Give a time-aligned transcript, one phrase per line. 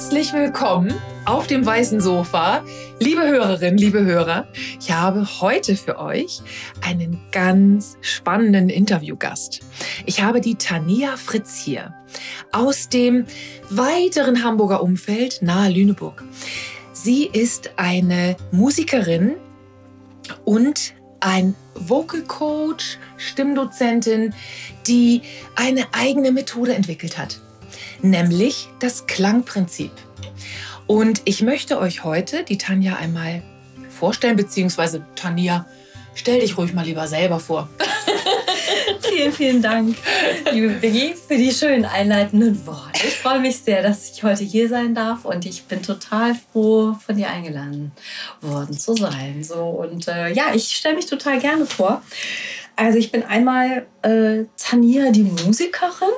[0.00, 0.94] Herzlich willkommen
[1.26, 2.64] auf dem weißen Sofa.
[3.00, 4.48] Liebe Hörerinnen, liebe Hörer,
[4.80, 6.40] ich habe heute für euch
[6.80, 9.60] einen ganz spannenden Interviewgast.
[10.06, 11.94] Ich habe die Tania Fritz hier
[12.50, 13.26] aus dem
[13.68, 16.24] weiteren Hamburger Umfeld nahe Lüneburg.
[16.94, 19.34] Sie ist eine Musikerin
[20.46, 24.32] und ein Vocal Coach, Stimmdozentin,
[24.86, 25.20] die
[25.56, 27.38] eine eigene Methode entwickelt hat
[28.02, 29.92] nämlich das Klangprinzip.
[30.86, 33.42] Und ich möchte euch heute die Tanja einmal
[33.88, 35.66] vorstellen, beziehungsweise Tanja,
[36.14, 37.68] stell dich ruhig mal lieber selber vor.
[39.02, 39.96] vielen, vielen Dank,
[40.52, 43.06] liebe Biggie, für die schönen einleitenden Worte.
[43.06, 46.94] Ich freue mich sehr, dass ich heute hier sein darf und ich bin total froh,
[46.94, 47.92] von dir eingeladen
[48.40, 49.42] worden zu sein.
[49.44, 52.02] So, und äh, ja, ich stelle mich total gerne vor.
[52.76, 56.08] Also ich bin einmal äh, Tania, die Musikerin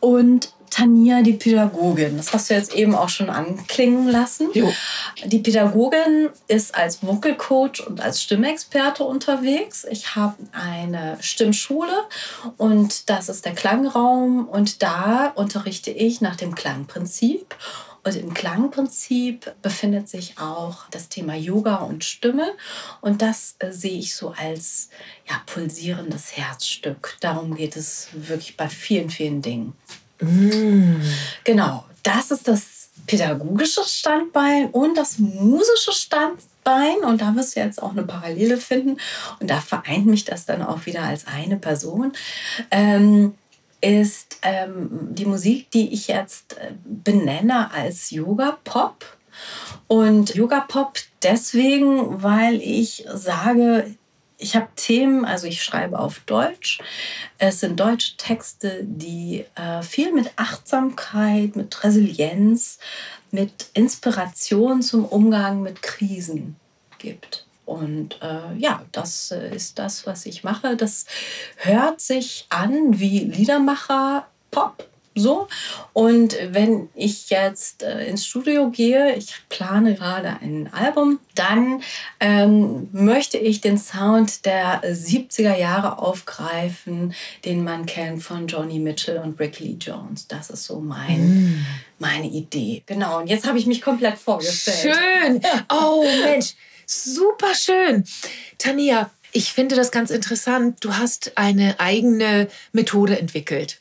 [0.00, 2.16] und Tania, die Pädagogin.
[2.16, 4.48] Das hast du jetzt eben auch schon anklingen lassen.
[4.54, 4.72] Jo.
[5.24, 9.86] Die Pädagogin ist als Vocal Coach und als Stimmexperte unterwegs.
[9.88, 11.92] Ich habe eine Stimmschule
[12.56, 17.54] und das ist der Klangraum und da unterrichte ich nach dem Klangprinzip.
[18.02, 22.48] Und im Klangprinzip befindet sich auch das Thema Yoga und Stimme.
[23.00, 24.90] Und das äh, sehe ich so als
[25.30, 27.16] ja, pulsierendes Herzstück.
[27.20, 29.74] Darum geht es wirklich bei vielen, vielen Dingen.
[30.20, 31.00] Mm.
[31.44, 36.98] Genau, das ist das pädagogische Standbein und das musische Standbein.
[37.04, 38.98] Und da wirst du jetzt auch eine Parallele finden.
[39.40, 42.12] Und da vereint mich das dann auch wieder als eine Person.
[42.70, 43.34] Ähm,
[43.80, 49.04] ist ähm, die Musik, die ich jetzt äh, benenne als Yoga-Pop.
[49.88, 53.94] Und Yoga-Pop deswegen, weil ich sage,
[54.44, 56.78] ich habe Themen, also ich schreibe auf Deutsch.
[57.38, 62.78] Es sind deutsche Texte, die äh, viel mit Achtsamkeit, mit Resilienz,
[63.30, 66.56] mit Inspiration zum Umgang mit Krisen
[66.98, 67.46] gibt.
[67.64, 70.76] Und äh, ja, das ist das, was ich mache.
[70.76, 71.06] Das
[71.56, 74.86] hört sich an wie Liedermacher Pop.
[75.14, 75.46] So.
[75.92, 81.82] Und wenn ich jetzt äh, ins Studio gehe, ich plane gerade ein Album, dann
[82.18, 87.14] ähm, möchte ich den Sound der 70er Jahre aufgreifen,
[87.44, 90.26] den man kennt von Johnny Mitchell und Rick Lee Jones.
[90.26, 91.66] Das ist so mein, mm.
[92.00, 92.82] meine Idee.
[92.86, 94.96] Genau, und jetzt habe ich mich komplett vorgestellt.
[94.96, 95.40] Schön.
[95.70, 96.54] Oh Mensch,
[96.86, 98.04] super schön.
[98.58, 100.78] Tania, ich finde das ganz interessant.
[100.84, 103.80] Du hast eine eigene Methode entwickelt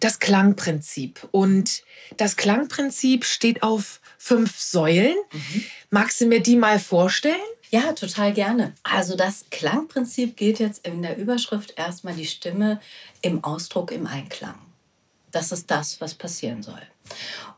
[0.00, 1.28] das Klangprinzip.
[1.30, 1.82] Und
[2.16, 5.16] das Klangprinzip steht auf fünf Säulen.
[5.32, 5.64] Mhm.
[5.90, 7.36] Magst du mir die mal vorstellen?
[7.70, 8.74] Ja, total gerne.
[8.82, 12.80] Also das Klangprinzip geht jetzt in der Überschrift erstmal die Stimme
[13.22, 14.58] im Ausdruck, im Einklang.
[15.30, 16.82] Das ist das, was passieren soll.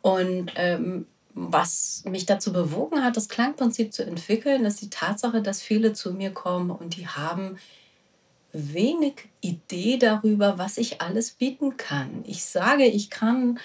[0.03, 5.63] Und ähm, was mich dazu bewogen hat, das Klangprinzip zu entwickeln, ist die Tatsache, dass
[5.63, 7.57] viele zu mir kommen und die haben
[8.53, 12.23] wenig Idee darüber, was ich alles bieten kann.
[12.27, 13.59] Ich sage, ich kann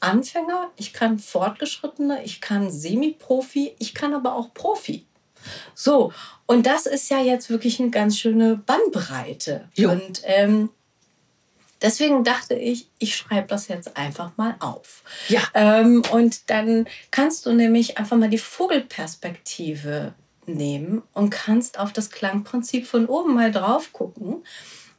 [0.00, 5.06] Anfänger, ich kann Fortgeschrittene, ich kann Semi-Profi, ich kann aber auch Profi.
[5.74, 6.12] So,
[6.46, 9.68] und das ist ja jetzt wirklich eine ganz schöne Bandbreite.
[9.74, 9.90] Jo.
[9.90, 10.70] Und ähm,
[11.80, 15.02] deswegen dachte ich, ich schreibe das jetzt einfach mal auf.
[15.28, 15.42] Ja.
[15.54, 20.14] Ähm, und dann kannst du nämlich einfach mal die Vogelperspektive
[20.46, 24.42] nehmen und kannst auf das Klangprinzip von oben mal drauf gucken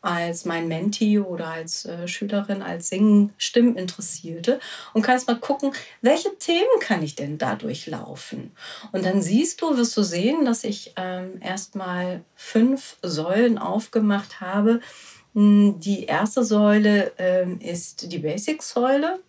[0.03, 4.59] als mein Menti oder als äh, Schülerin, als Singen, Stimminteressierte
[4.93, 5.71] und kannst mal gucken,
[6.01, 8.51] welche Themen kann ich denn dadurch laufen.
[8.91, 14.81] Und dann siehst du, wirst du sehen, dass ich ähm, erstmal fünf Säulen aufgemacht habe.
[15.35, 19.21] Hm, die erste Säule ähm, ist die Basic-Säule.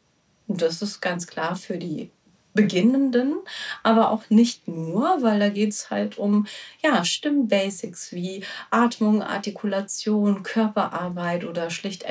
[0.48, 2.10] Das ist ganz klar für die
[2.54, 3.34] Beginnenden,
[3.82, 6.46] aber auch nicht nur, weil da geht es halt um
[6.82, 12.04] ja, Stimmbasics wie Atmung, Artikulation, Körperarbeit oder schlicht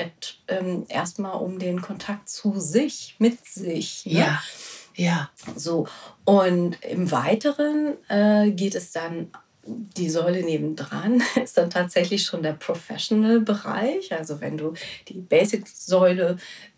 [0.48, 4.04] ähm, erstmal um den Kontakt zu sich, mit sich.
[4.06, 4.20] Ne?
[4.20, 4.42] Ja.
[4.96, 5.30] Ja.
[5.56, 5.88] So.
[6.24, 9.30] Und im Weiteren äh, geht es dann
[9.66, 14.12] die Säule nebendran ist dann tatsächlich schon der Professional-Bereich.
[14.12, 14.74] Also wenn du
[15.08, 16.36] die Basic-Säule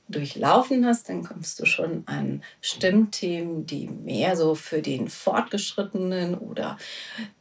[0.08, 6.78] durchlaufen hast, dann kommst du schon an Stimmthemen, die mehr so für den Fortgeschrittenen oder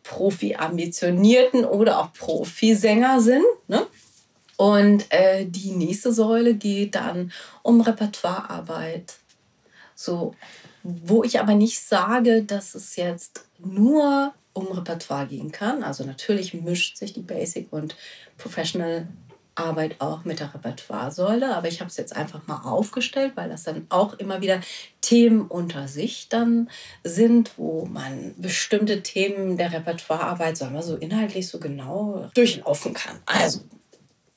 [0.04, 3.46] Profi-Ambitionierten oder auch Profisänger sind.
[3.68, 3.86] Ne?
[4.58, 7.32] Und äh, die nächste Säule geht dann
[7.62, 9.16] um Repertoirearbeit.
[9.94, 10.36] So,
[10.84, 15.84] wo ich aber nicht sage, dass es jetzt nur um Repertoire gehen kann.
[15.84, 17.96] Also natürlich mischt sich die Basic und
[18.38, 19.08] Professional
[19.56, 23.64] Arbeit auch mit der Repertoiresäule, aber ich habe es jetzt einfach mal aufgestellt, weil das
[23.64, 24.60] dann auch immer wieder
[25.02, 26.70] Themen unter sich dann
[27.04, 33.18] sind, wo man bestimmte Themen der Repertoirearbeit, sagen wir so inhaltlich so genau durchlaufen kann.
[33.26, 33.62] Also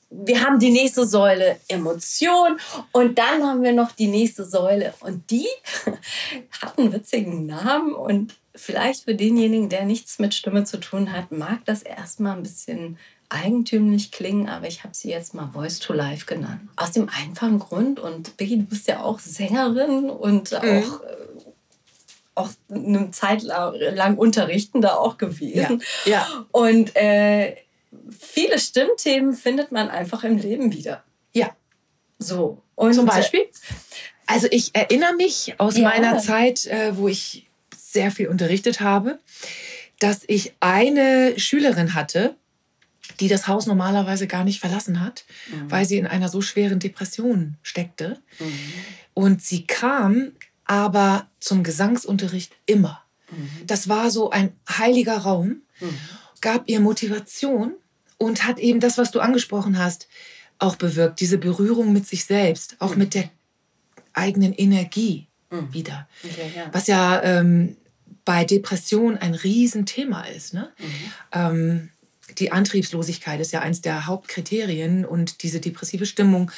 [0.09, 2.59] wir haben die nächste Säule Emotion
[2.91, 5.47] und dann haben wir noch die nächste Säule und die
[6.61, 11.31] hat einen witzigen Namen und vielleicht für denjenigen, der nichts mit Stimme zu tun hat,
[11.31, 12.97] mag das erstmal ein bisschen
[13.29, 16.61] eigentümlich klingen, aber ich habe sie jetzt mal Voice to Life genannt.
[16.75, 20.57] Aus dem einfachen Grund, und Biggie, du bist ja auch Sängerin und mhm.
[20.57, 21.17] auch, äh,
[22.35, 25.83] auch eine Zeit lang, lang Unterrichtender auch gewesen.
[26.05, 26.11] Ja.
[26.11, 26.45] ja.
[26.51, 27.55] Und äh,
[28.19, 31.03] viele Stimmthemen findet man einfach im Leben wieder.
[31.33, 31.55] Ja.
[32.17, 32.61] So.
[32.75, 33.45] Und Zum Beispiel?
[34.25, 35.83] Also ich erinnere mich aus ja.
[35.83, 39.19] meiner Zeit, äh, wo ich sehr viel unterrichtet habe,
[39.99, 42.35] dass ich eine Schülerin hatte,
[43.19, 45.71] die das Haus normalerweise gar nicht verlassen hat, mhm.
[45.71, 48.19] weil sie in einer so schweren Depression steckte.
[48.39, 48.53] Mhm.
[49.13, 50.31] Und sie kam
[50.65, 53.03] aber zum Gesangsunterricht immer.
[53.31, 53.49] Mhm.
[53.65, 55.97] Das war so ein heiliger Raum, mhm.
[56.41, 57.73] gab ihr Motivation
[58.17, 60.07] und hat eben das, was du angesprochen hast,
[60.59, 61.19] auch bewirkt.
[61.19, 62.99] Diese Berührung mit sich selbst, auch mhm.
[62.99, 63.29] mit der
[64.13, 65.73] eigenen Energie mhm.
[65.73, 66.07] wieder.
[66.23, 66.69] Okay, ja.
[66.71, 67.77] Was ja ähm,
[68.25, 70.53] bei Depression ein Riesenthema ist.
[70.53, 70.71] Ne?
[71.31, 71.89] Ähm,
[72.37, 76.51] die Antriebslosigkeit ist ja eins der Hauptkriterien und diese depressive Stimmung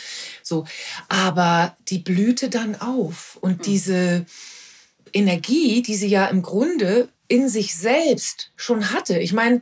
[0.44, 0.66] so.
[1.08, 3.62] Aber die blühte dann auf und mhm.
[3.64, 4.26] diese
[5.14, 9.20] Energie, die sie ja im Grunde in sich selbst schon hatte.
[9.20, 9.62] Ich meine,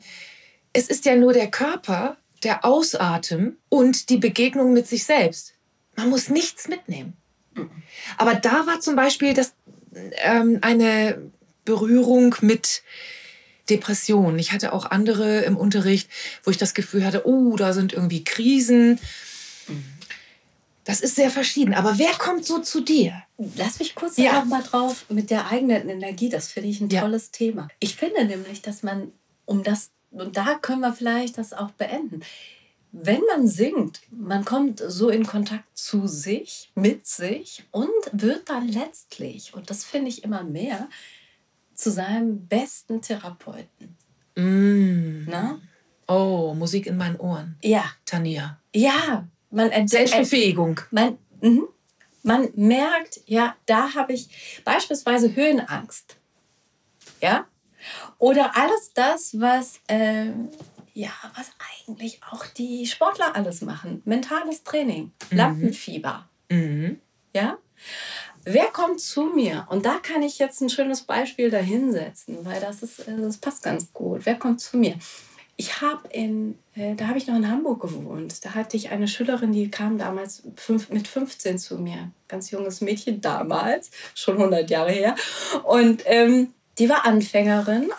[0.73, 5.53] es ist ja nur der Körper, der Ausatem und die Begegnung mit sich selbst.
[5.95, 7.13] Man muss nichts mitnehmen.
[7.53, 7.69] Mhm.
[8.17, 9.53] Aber da war zum Beispiel das,
[10.23, 11.31] ähm, eine
[11.65, 12.83] Berührung mit
[13.69, 14.39] Depressionen.
[14.39, 16.09] Ich hatte auch andere im Unterricht,
[16.43, 18.99] wo ich das Gefühl hatte, oh, da sind irgendwie Krisen.
[20.83, 21.73] Das ist sehr verschieden.
[21.73, 23.21] Aber wer kommt so zu dir?
[23.55, 24.43] Lass mich kurz ja.
[24.45, 26.29] mal drauf mit der eigenen Energie.
[26.29, 27.31] Das finde ich ein tolles ja.
[27.31, 27.67] Thema.
[27.79, 29.11] Ich finde nämlich, dass man,
[29.45, 32.21] um das, und da können wir vielleicht das auch beenden.
[32.91, 38.67] Wenn man singt, man kommt so in Kontakt zu sich, mit sich und wird dann
[38.67, 40.89] letztlich, und das finde ich immer mehr,
[41.79, 43.95] zu seinem besten Therapeuten.
[44.35, 45.23] Mm.
[45.29, 45.61] Na?
[46.07, 47.55] Oh, Musik in meinen Ohren.
[47.63, 47.85] Ja.
[48.05, 48.59] Tania.
[48.75, 50.81] Ja, man Selbstbefähigung.
[50.91, 51.61] Man, mh,
[52.23, 56.17] man merkt, ja, da habe ich beispielsweise Höhenangst.
[57.21, 57.47] Ja?
[58.17, 60.31] Oder alles das, was, äh,
[60.93, 61.51] ja, was
[61.87, 64.01] eigentlich auch die Sportler alles machen.
[64.03, 65.37] Mentales Training, mhm.
[65.37, 66.27] Lampenfieber.
[66.49, 66.99] Mhm.
[67.33, 67.57] Ja?
[68.45, 69.67] Wer kommt zu mir?
[69.69, 73.63] Und da kann ich jetzt ein schönes Beispiel dahinsetzen, weil das, ist, äh, das passt
[73.63, 74.25] ganz gut.
[74.25, 74.95] Wer kommt zu mir?
[75.57, 78.45] Ich habe in, äh, da habe ich noch in Hamburg gewohnt.
[78.45, 82.11] Da hatte ich eine Schülerin, die kam damals fünf, mit 15 zu mir.
[82.29, 85.15] Ganz junges Mädchen damals, schon 100 Jahre her.
[85.65, 87.89] Und ähm, die war Anfängerin,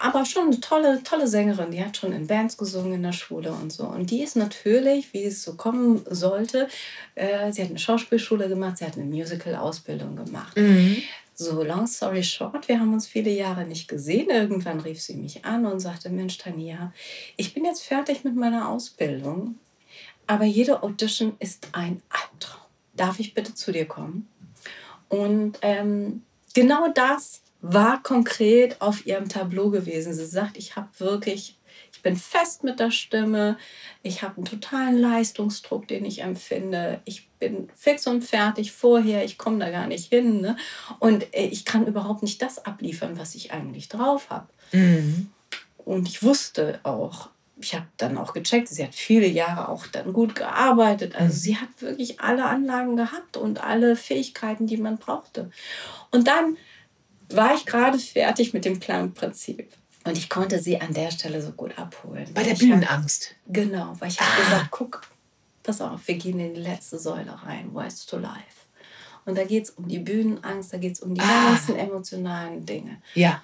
[0.00, 1.70] aber schon eine tolle, tolle Sängerin.
[1.70, 3.84] Die hat schon in Bands gesungen in der Schule und so.
[3.84, 6.68] Und die ist natürlich, wie es so kommen sollte,
[7.14, 10.56] äh, sie hat eine Schauspielschule gemacht, sie hat eine Musical-Ausbildung gemacht.
[10.56, 10.96] Mhm.
[11.34, 14.28] So, long story short, wir haben uns viele Jahre nicht gesehen.
[14.28, 16.92] Irgendwann rief sie mich an und sagte, Mensch, Tania,
[17.36, 19.54] ich bin jetzt fertig mit meiner Ausbildung,
[20.26, 22.66] aber jede Audition ist ein Albtraum.
[22.96, 24.28] Darf ich bitte zu dir kommen?
[25.08, 30.14] Und ähm, genau das war konkret auf ihrem Tableau gewesen.
[30.14, 31.58] Sie sagt, ich habe wirklich,
[31.92, 33.56] ich bin fest mit der Stimme,
[34.02, 37.00] ich habe einen totalen Leistungsdruck, den ich empfinde.
[37.04, 40.40] Ich bin fix und fertig vorher, ich komme da gar nicht hin.
[40.40, 40.56] Ne?
[41.00, 44.48] Und äh, ich kann überhaupt nicht das abliefern, was ich eigentlich drauf habe.
[44.72, 45.30] Mhm.
[45.78, 50.12] Und ich wusste auch, ich habe dann auch gecheckt, sie hat viele Jahre auch dann
[50.12, 51.16] gut gearbeitet.
[51.16, 51.38] Also mhm.
[51.38, 55.50] sie hat wirklich alle Anlagen gehabt und alle Fähigkeiten, die man brauchte.
[56.10, 56.56] Und dann
[57.30, 59.70] war ich gerade fertig mit dem Planprinzip.
[60.04, 62.26] Und ich konnte sie an der Stelle so gut abholen.
[62.32, 63.34] Bei der Bühnenangst?
[63.46, 64.24] Hab, genau, weil ich ah.
[64.24, 65.02] habe gesagt, guck,
[65.62, 68.66] pass auf, wir gehen in die letzte Säule rein, Voice to Life.
[69.26, 71.50] Und da geht es um die Bühnenangst, da geht es um die ah.
[71.50, 73.02] ganzen emotionalen Dinge.
[73.14, 73.42] Ja.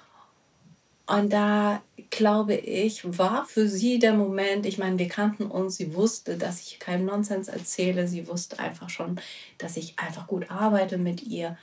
[1.05, 5.93] Und da glaube ich, war für sie der Moment, ich meine, wir kannten uns, sie
[5.93, 9.19] wusste, dass ich keinen Nonsens erzähle, sie wusste einfach schon,
[9.59, 11.57] dass ich einfach gut arbeite mit ihr.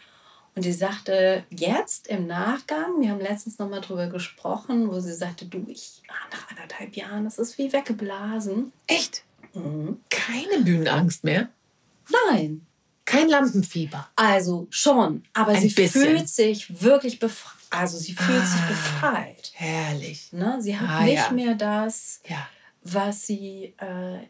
[0.54, 5.14] Und sie sagte jetzt im Nachgang, wir haben letztens noch mal drüber gesprochen, wo sie
[5.14, 8.72] sagte, du, ich ah, nach anderthalb Jahren, das ist wie weggeblasen.
[8.86, 9.24] Echt?
[9.54, 10.00] Mhm.
[10.10, 11.48] Keine Bühnenangst mehr?
[12.28, 12.66] Nein.
[13.04, 14.08] Kein Lampenfieber.
[14.14, 16.02] Also schon, aber Ein sie bisschen.
[16.02, 17.58] fühlt sich wirklich befreit.
[17.70, 19.52] Also sie fühlt ah, sich befreit.
[19.54, 20.32] Herrlich.
[20.32, 20.58] Ne?
[20.60, 21.30] Sie hat ah, nicht ja.
[21.32, 22.46] mehr das, ja.
[22.82, 24.20] was sie äh,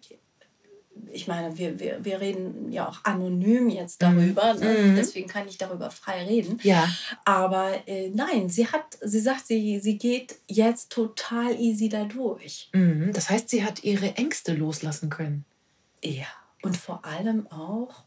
[1.13, 4.79] ich meine, wir, wir, wir reden ja auch anonym jetzt darüber, ne?
[4.79, 4.97] Mhm.
[4.97, 6.59] deswegen kann ich darüber frei reden.
[6.63, 6.89] Ja.
[7.25, 12.71] Aber äh, nein, sie hat, sie sagt, sie, sie geht jetzt total easy da durch.
[12.73, 13.13] Mhm.
[13.13, 15.45] Das heißt, sie hat ihre Ängste loslassen können.
[16.03, 16.27] Ja,
[16.63, 18.05] und vor allem auch,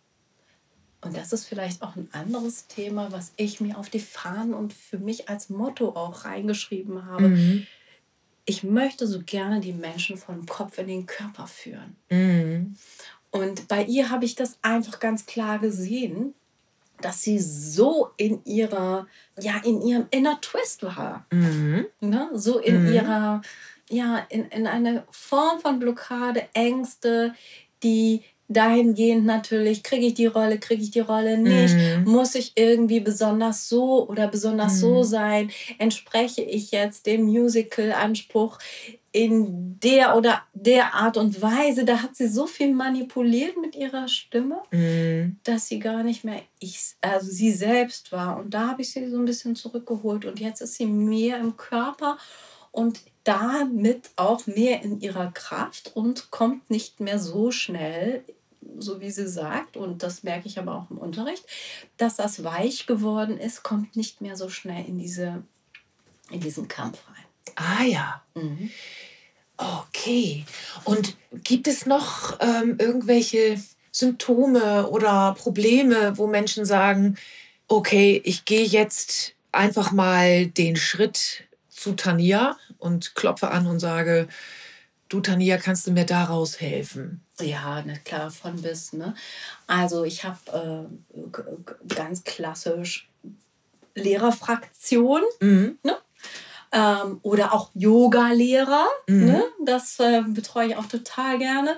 [1.01, 4.73] und das ist vielleicht auch ein anderes Thema, was ich mir auf die Fahnen und
[4.73, 7.29] für mich als Motto auch reingeschrieben habe.
[7.29, 7.67] Mhm.
[8.45, 11.95] Ich möchte so gerne die Menschen vom Kopf in den Körper führen.
[12.09, 12.75] Mhm.
[13.31, 16.33] Und bei ihr habe ich das einfach ganz klar gesehen,
[17.01, 19.07] dass sie so in ihrer,
[19.39, 21.25] ja, in ihrem Inner Twist war.
[21.31, 21.87] Mhm.
[21.99, 22.29] Ne?
[22.33, 22.93] So in Mhm.
[22.93, 23.41] ihrer,
[23.89, 27.33] ja, in, in eine Form von Blockade, Ängste,
[27.83, 32.11] die dahingehend natürlich, kriege ich die Rolle, kriege ich die Rolle nicht, Mhm.
[32.11, 34.79] muss ich irgendwie besonders so oder besonders Mhm.
[34.79, 38.59] so sein, entspreche ich jetzt dem Musical-Anspruch
[39.11, 41.85] in der oder der Art und Weise.
[41.85, 45.37] Da hat sie so viel manipuliert mit ihrer Stimme Mhm.
[45.45, 48.37] dass sie gar nicht mehr ich, also sie selbst war.
[48.37, 50.25] Und da habe ich sie so ein bisschen zurückgeholt.
[50.25, 52.17] Und jetzt ist sie mehr im Körper
[52.75, 58.23] und damit auch mehr in ihrer Kraft und kommt nicht mehr so schnell,
[58.77, 59.77] so wie sie sagt.
[59.77, 61.45] Und das merke ich aber auch im Unterricht,
[61.97, 65.43] dass das weich geworden ist, kommt nicht mehr so schnell in, diese,
[66.29, 67.55] in diesen Kampf rein.
[67.55, 68.21] Ah ja.
[68.35, 68.69] Mhm.
[69.57, 70.45] Okay.
[70.83, 73.59] Und gibt es noch ähm, irgendwelche
[73.91, 77.17] Symptome oder Probleme, wo Menschen sagen,
[77.69, 84.27] okay, ich gehe jetzt einfach mal den Schritt zu Tania und klopfe an und sage,
[85.09, 87.21] du Tania, kannst du mir daraus helfen?
[87.39, 88.93] Ja, na klar, von bis.
[88.93, 89.13] Ne?
[89.67, 93.09] Also ich habe äh, ganz klassisch
[93.95, 95.77] Lehrerfraktion Mhm.
[96.71, 98.87] ähm, oder auch Yoga-Lehrer.
[99.07, 99.25] Mhm.
[99.25, 99.43] Ne?
[99.65, 101.77] Das äh, betreue ich auch total gerne.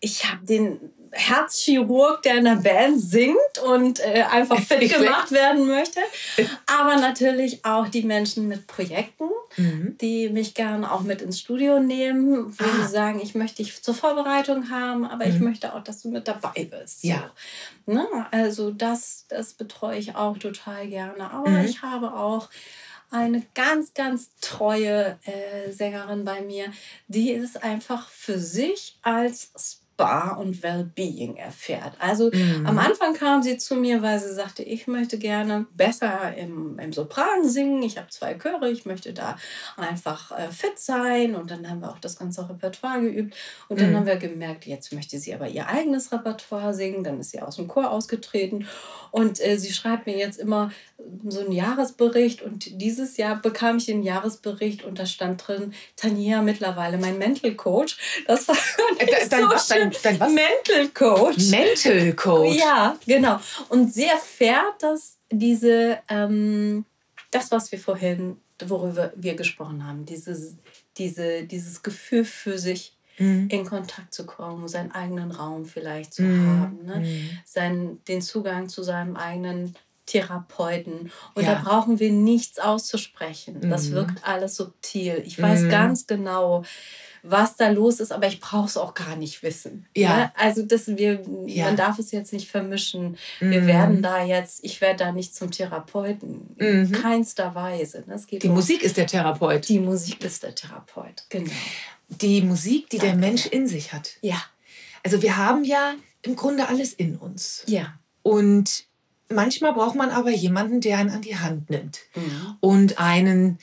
[0.00, 0.80] Ich habe den
[1.12, 6.00] Herzchirurg, der in der Band singt und äh, einfach fit gemacht werden möchte.
[6.66, 9.96] Aber natürlich auch die Menschen mit Projekten, Mhm.
[10.00, 12.82] die mich gerne auch mit ins Studio nehmen, wo Ah.
[12.86, 15.44] sie sagen, ich möchte dich zur Vorbereitung haben, aber ich Mhm.
[15.46, 17.02] möchte auch, dass du mit dabei bist.
[17.02, 17.08] So.
[17.08, 17.30] Ja.
[17.86, 18.06] Ne?
[18.30, 21.30] Also das, das betreue ich auch total gerne.
[21.30, 21.64] Aber Mhm.
[21.64, 22.48] ich habe auch
[23.10, 26.72] eine ganz, ganz treue äh, Sängerin bei mir,
[27.08, 29.50] die es einfach für sich als
[29.94, 31.94] Spa und Wellbeing erfährt.
[31.98, 32.66] Also Mhm.
[32.66, 36.92] am Anfang kam sie zu mir, weil sie sagte, ich möchte gerne besser im, im
[36.92, 37.82] Sopran singen.
[37.82, 39.36] Ich habe zwei Chöre, ich möchte da
[39.76, 41.34] einfach äh, fit sein.
[41.34, 43.34] Und dann haben wir auch das ganze Repertoire geübt.
[43.68, 43.96] Und dann Mhm.
[43.96, 47.04] haben wir gemerkt, jetzt möchte sie aber ihr eigenes Repertoire singen.
[47.04, 48.66] Dann ist sie aus dem Chor ausgetreten.
[49.10, 50.70] Und äh, sie schreibt mir jetzt immer
[51.28, 52.42] so einen Jahresbericht.
[52.42, 57.54] Und dieses Jahr bekam ich den Jahresbericht und da stand drin, Tania mittlerweile mein Mental
[57.54, 57.98] Coach.
[58.26, 58.56] Das war
[58.98, 59.68] Äh, de- dein, so was,
[60.02, 60.32] dein, dein was?
[60.32, 61.50] Mental Coach.
[61.50, 62.56] Mental Coach.
[62.56, 63.38] Ja, genau.
[63.68, 66.84] Und sehr fair, dass diese, ähm,
[67.30, 70.54] das, was wir vorhin, worüber wir gesprochen haben, dieses,
[70.96, 73.48] diese, dieses Gefühl für sich Mhm.
[73.50, 76.60] in Kontakt zu kommen, seinen eigenen Raum vielleicht zu Mhm.
[76.60, 77.00] haben, ne?
[77.00, 77.30] Mhm.
[77.44, 79.74] Sein, den Zugang zu seinem eigenen
[80.06, 81.10] Therapeuten.
[81.34, 81.54] Und Ja.
[81.54, 83.60] da brauchen wir nichts auszusprechen.
[83.70, 83.94] Das Mhm.
[83.94, 85.22] wirkt alles subtil.
[85.24, 85.68] Ich weiß Mhm.
[85.70, 86.64] ganz genau,
[87.22, 89.86] was da los ist, aber ich brauche es auch gar nicht wissen.
[89.96, 90.16] Ja.
[90.16, 90.32] Ne?
[90.36, 91.66] Also das, wir, Ja.
[91.66, 93.16] man darf es jetzt nicht vermischen.
[93.38, 93.66] Wir Mhm.
[93.68, 96.56] werden da jetzt, ich werde da nicht zum Therapeuten.
[96.58, 98.02] In keinster Weise.
[98.08, 98.14] ne?
[98.14, 99.68] Es geht Die um- Musik ist der Therapeut.
[99.68, 101.24] Die Musik ist der Therapeut.
[101.28, 101.50] Genau.
[102.08, 103.26] Die Musik, die der Danke.
[103.26, 104.10] Mensch in sich hat.
[104.20, 104.42] Ja.
[105.04, 107.62] Also wir haben ja im Grunde alles in uns.
[107.66, 107.94] Ja.
[108.22, 108.84] Und
[109.32, 112.56] manchmal braucht man aber jemanden, der einen an die Hand nimmt Mhm.
[112.60, 113.58] und einen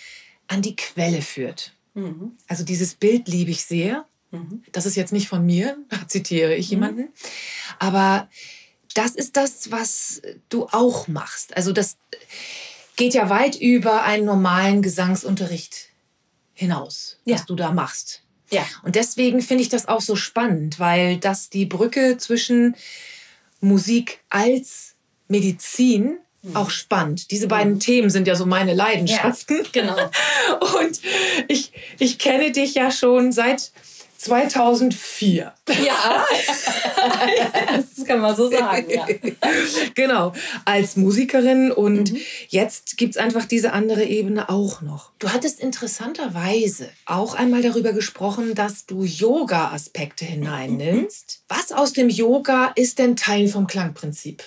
[0.48, 1.74] an die Quelle führt.
[1.94, 2.34] Mhm.
[2.48, 4.06] Also dieses Bild liebe ich sehr.
[4.32, 4.64] Mhm.
[4.72, 7.10] Das ist jetzt nicht von mir, da zitiere ich jemanden.
[7.80, 8.30] Aber
[8.94, 11.56] das ist das, was du auch machst.
[11.56, 11.98] Also das
[12.96, 15.88] geht ja weit über einen normalen Gesangsunterricht
[16.54, 17.46] hinaus, was Ja.
[17.48, 18.24] du da machst.
[18.52, 18.66] Ja.
[18.84, 22.76] Und deswegen finde ich das auch so spannend, weil das die Brücke zwischen
[23.62, 24.96] Musik als
[25.30, 26.18] Medizin
[26.54, 27.32] auch spannt.
[27.32, 29.60] Diese beiden Themen sind ja so meine Leidenschaften.
[29.74, 29.96] Genau.
[30.80, 31.02] Und
[31.48, 33.72] ich, ich kenne dich ja schon seit
[34.20, 35.54] 2004.
[35.86, 36.26] Ja.
[37.96, 39.06] das kann man so sagen, ja.
[39.96, 40.34] genau,
[40.66, 42.18] als Musikerin und Mhm.
[42.50, 45.12] jetzt gibt es einfach diese andere Ebene auch noch.
[45.20, 51.44] Du hattest interessanterweise auch einmal darüber gesprochen, dass du Yoga-Aspekte hineinnimmst.
[51.48, 54.44] Was aus dem Yoga ist denn Teil vom Klangprinzip?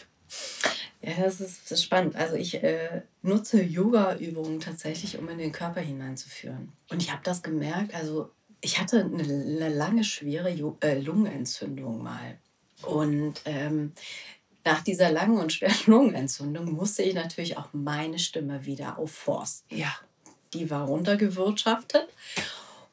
[1.03, 2.15] Ja, das ist, das ist spannend.
[2.17, 6.73] Also ich äh, nutze Yoga-Übungen tatsächlich, um in den Körper hineinzuführen.
[6.91, 12.03] Und ich habe das gemerkt, also ich hatte eine, eine lange, schwere Ju äh, Lungenentzündung
[12.03, 12.39] mal.
[12.83, 13.93] Und ähm,
[14.65, 19.77] nach dieser langen und schweren Lungenentzündung musste ich natürlich auch meine Stimme wieder aufforsten.
[19.77, 19.93] Ja.
[20.55, 22.09] Die war runtergewirtschaftet.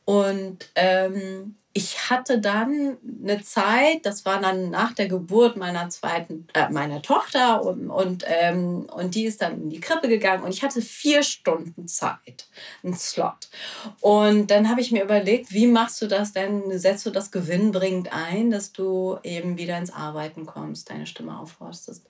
[0.09, 6.47] Und ähm, ich hatte dann eine Zeit, das war dann nach der Geburt meiner zweiten,
[6.55, 10.49] äh, meiner Tochter und, und, ähm, und die ist dann in die Krippe gegangen und
[10.49, 12.47] ich hatte vier Stunden Zeit,
[12.83, 13.49] einen Slot.
[14.01, 16.79] Und dann habe ich mir überlegt, wie machst du das denn?
[16.79, 22.03] Setzt du das gewinnbringend ein, dass du eben wieder ins Arbeiten kommst, deine Stimme aufforstest?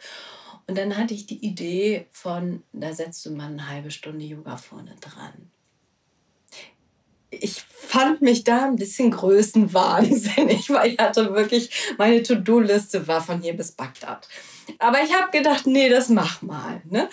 [0.67, 4.55] Und dann hatte ich die Idee von, da setzt du mal eine halbe Stunde Yoga
[4.55, 5.51] vorne dran
[7.31, 13.41] ich fand mich da ein bisschen größenwahnsinnig, weil ich hatte wirklich, meine To-Do-Liste war von
[13.41, 14.27] hier bis Bagdad.
[14.77, 16.81] Aber ich habe gedacht, nee, das mach mal.
[16.87, 17.09] Ne?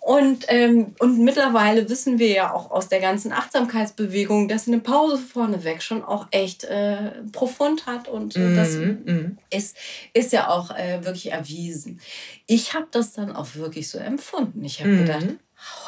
[0.00, 5.16] Und, ähm, und mittlerweile wissen wir ja auch aus der ganzen Achtsamkeitsbewegung, dass eine Pause
[5.16, 8.08] vorneweg schon auch echt äh, profund hat.
[8.08, 9.76] Und äh, das mm Ist,
[10.12, 12.00] ist ja auch äh, wirklich erwiesen.
[12.46, 14.62] Ich habe das dann auch wirklich so empfunden.
[14.64, 15.26] Ich habe mm gedacht,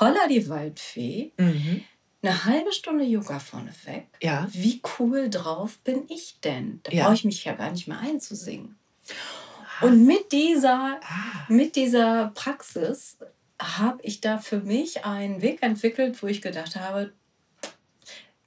[0.01, 1.33] holla die Waldfee.
[1.37, 1.83] Mm
[2.23, 4.07] eine halbe Stunde Yoga vorneweg.
[4.23, 4.47] Ja.
[4.53, 6.81] Wie cool drauf bin ich denn?
[6.83, 7.05] Da Ja.
[7.05, 8.77] brauche ich mich ja gar nicht mehr einzusingen.
[9.81, 11.47] Und mit dieser, Ah.
[11.49, 13.17] mit dieser Praxis
[13.61, 17.13] habe ich da für mich einen Weg entwickelt, wo ich gedacht habe,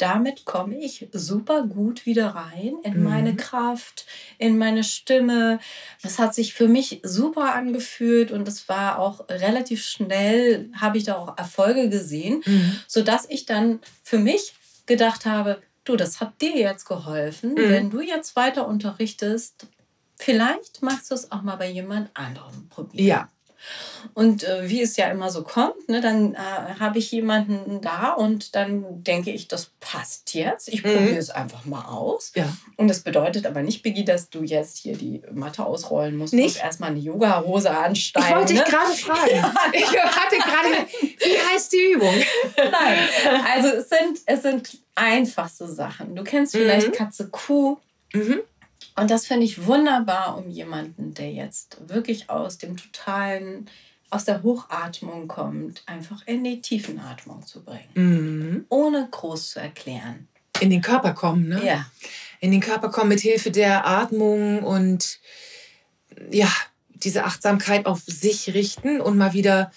[0.03, 3.03] damit komme ich super gut wieder rein in Mhm.
[3.03, 4.05] meine Kraft,
[4.38, 5.60] in meine Stimme.
[6.01, 11.05] Das hat sich für mich super angefühlt und es war auch relativ schnell, habe ich
[11.05, 12.79] da auch Erfolge gesehen, Mhm.
[12.88, 14.53] sodass ich dann für mich
[14.86, 17.69] gedacht habe, du, das hat dir jetzt geholfen, Mhm.
[17.69, 19.67] wenn du jetzt weiter unterrichtest,
[20.17, 23.07] vielleicht magst du es auch mal bei jemand anderem probieren.
[23.07, 23.29] Ja.
[24.13, 26.38] Und äh, wie es ja immer so kommt, ne, dann äh,
[26.79, 30.67] habe ich jemanden da und dann denke ich, das passt jetzt.
[30.67, 30.93] Ich Mhm.
[30.93, 32.32] probiere es einfach mal aus.
[32.36, 32.46] Ja.
[32.77, 36.34] Und das bedeutet aber nicht, Biggie, dass du jetzt hier die Matte ausrollen musst.
[36.34, 36.43] Nicht?
[36.43, 38.27] Du musst erstmal eine Yoga-Hose ansteigen.
[38.27, 38.70] Ich wollte dich ne?
[38.70, 39.55] gerade fragen.
[39.74, 42.13] Ich hatte gerade, wie heißt die Übung?
[42.58, 43.00] Nein,
[43.55, 46.15] also es sind, es sind einfachste Sachen.
[46.15, 46.91] Du kennst vielleicht Mhm.
[46.91, 47.78] Katze Kuh.
[48.13, 48.41] Mhm.
[48.95, 53.69] Und das finde ich wunderbar, um jemanden, der jetzt wirklich aus dem totalen,
[54.10, 57.89] aus der Hochatmung kommt, einfach in die Tiefenatmung zu bringen.
[57.95, 58.65] Mhm.
[58.69, 60.27] Ohne groß zu erklären.
[60.60, 61.65] In den Körper kommen, ne?
[61.65, 61.86] Ja.
[62.39, 65.19] in den Körper kommen mit Hilfe der Atmung und
[66.29, 66.49] ja,
[66.89, 69.71] diese Achtsamkeit auf sich richten und mal wieder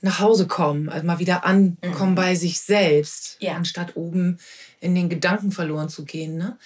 [0.00, 2.16] nach Hause kommen, also mal wieder ankommen Mhm.
[2.16, 3.54] bei sich selbst, Ja.
[3.54, 4.38] anstatt oben
[4.80, 6.36] in den Gedanken verloren zu gehen.
[6.38, 6.56] Ne?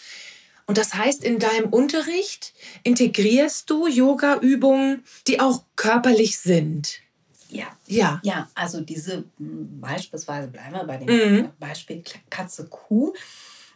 [0.67, 7.01] Und das heißt, in deinem Unterricht integrierst du Yoga-Übungen, die auch körperlich sind.
[7.49, 7.67] Ja.
[7.87, 8.21] Ja.
[8.23, 11.49] Ja, also diese m, beispielsweise, bleiben wir bei dem Mhm.
[11.59, 13.13] Beispiel Katze Kuh,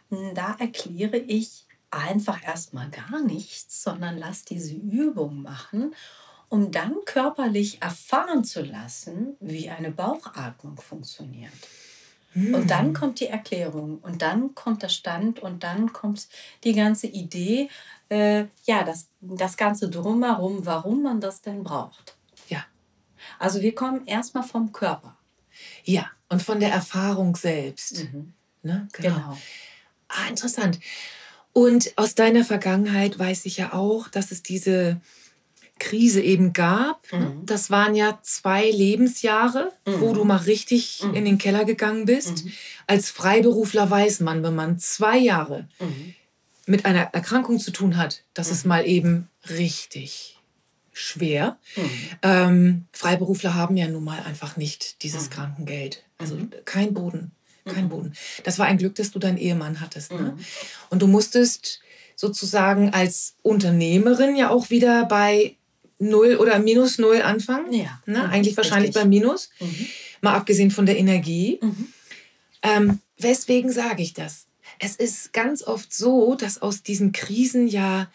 [0.09, 5.93] m, da erkläre ich einfach erstmal gar nichts, sondern lass diese Übung machen,
[6.49, 11.51] um dann körperlich erfahren zu lassen, wie eine Bauchatmung funktioniert.
[12.53, 16.27] Und dann kommt die Erklärung und dann kommt der Stand und dann kommt
[16.63, 17.69] die ganze Idee,
[18.09, 22.15] äh, ja, das, das Ganze drumherum, warum man das denn braucht.
[22.47, 22.63] Ja.
[23.39, 25.17] Also wir kommen erstmal vom Körper.
[25.83, 28.03] Ja, und von der Erfahrung selbst.
[28.03, 28.33] Mhm.
[28.61, 28.87] Ne?
[28.93, 29.37] Genau.
[30.07, 30.79] Ah, interessant.
[31.53, 35.01] Und aus deiner Vergangenheit weiß ich ja auch, dass es diese
[35.79, 37.11] Krise eben gab.
[37.11, 37.45] Mhm.
[37.45, 40.13] Das waren ja zwei Lebensjahre, wo Mhm.
[40.13, 41.13] du mal richtig Mhm.
[41.15, 42.45] in den Keller gegangen bist.
[42.45, 42.51] Mhm.
[42.87, 46.13] Als Freiberufler weiß man, wenn man zwei Jahre Mhm.
[46.65, 48.69] mit einer Erkrankung zu tun hat, das ist Mhm.
[48.69, 50.33] mal eben richtig
[50.93, 51.57] schwer.
[52.23, 55.29] Ähm, Freiberufler haben ja nun mal einfach nicht dieses.
[55.29, 56.03] Krankengeld.
[56.17, 57.31] Also kein Boden.
[57.65, 57.89] Kein.
[57.89, 58.13] Boden.
[58.45, 60.11] Das war ein Glück, dass du deinen Ehemann hattest.
[60.13, 60.37] Ne?
[60.89, 61.81] Und du musstest
[62.15, 65.56] sozusagen als Unternehmerin ja auch wieder bei
[65.99, 67.73] Null oder minus Null anfangen.
[67.73, 68.01] Ja.
[68.05, 68.19] Ne?
[68.19, 68.29] Mhm.
[68.29, 69.03] Eigentlich wahrscheinlich Richtig.
[69.03, 69.87] bei Minus, Mhm.
[70.21, 71.59] mal abgesehen von der Energie.
[71.61, 71.87] Mhm.
[72.63, 74.45] Ähm, weswegen sage ich das?
[74.79, 78.11] Es ist ganz oft so, dass aus diesen Krisen ja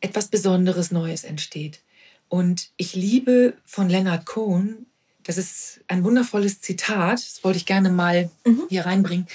[0.00, 1.80] etwas Besonderes Neues entsteht.
[2.28, 4.86] Und ich liebe von Leonard Cohen,
[5.24, 8.64] das ist ein wundervolles Zitat, das wollte ich gerne mal Mhm.
[8.68, 9.26] hier reinbringen,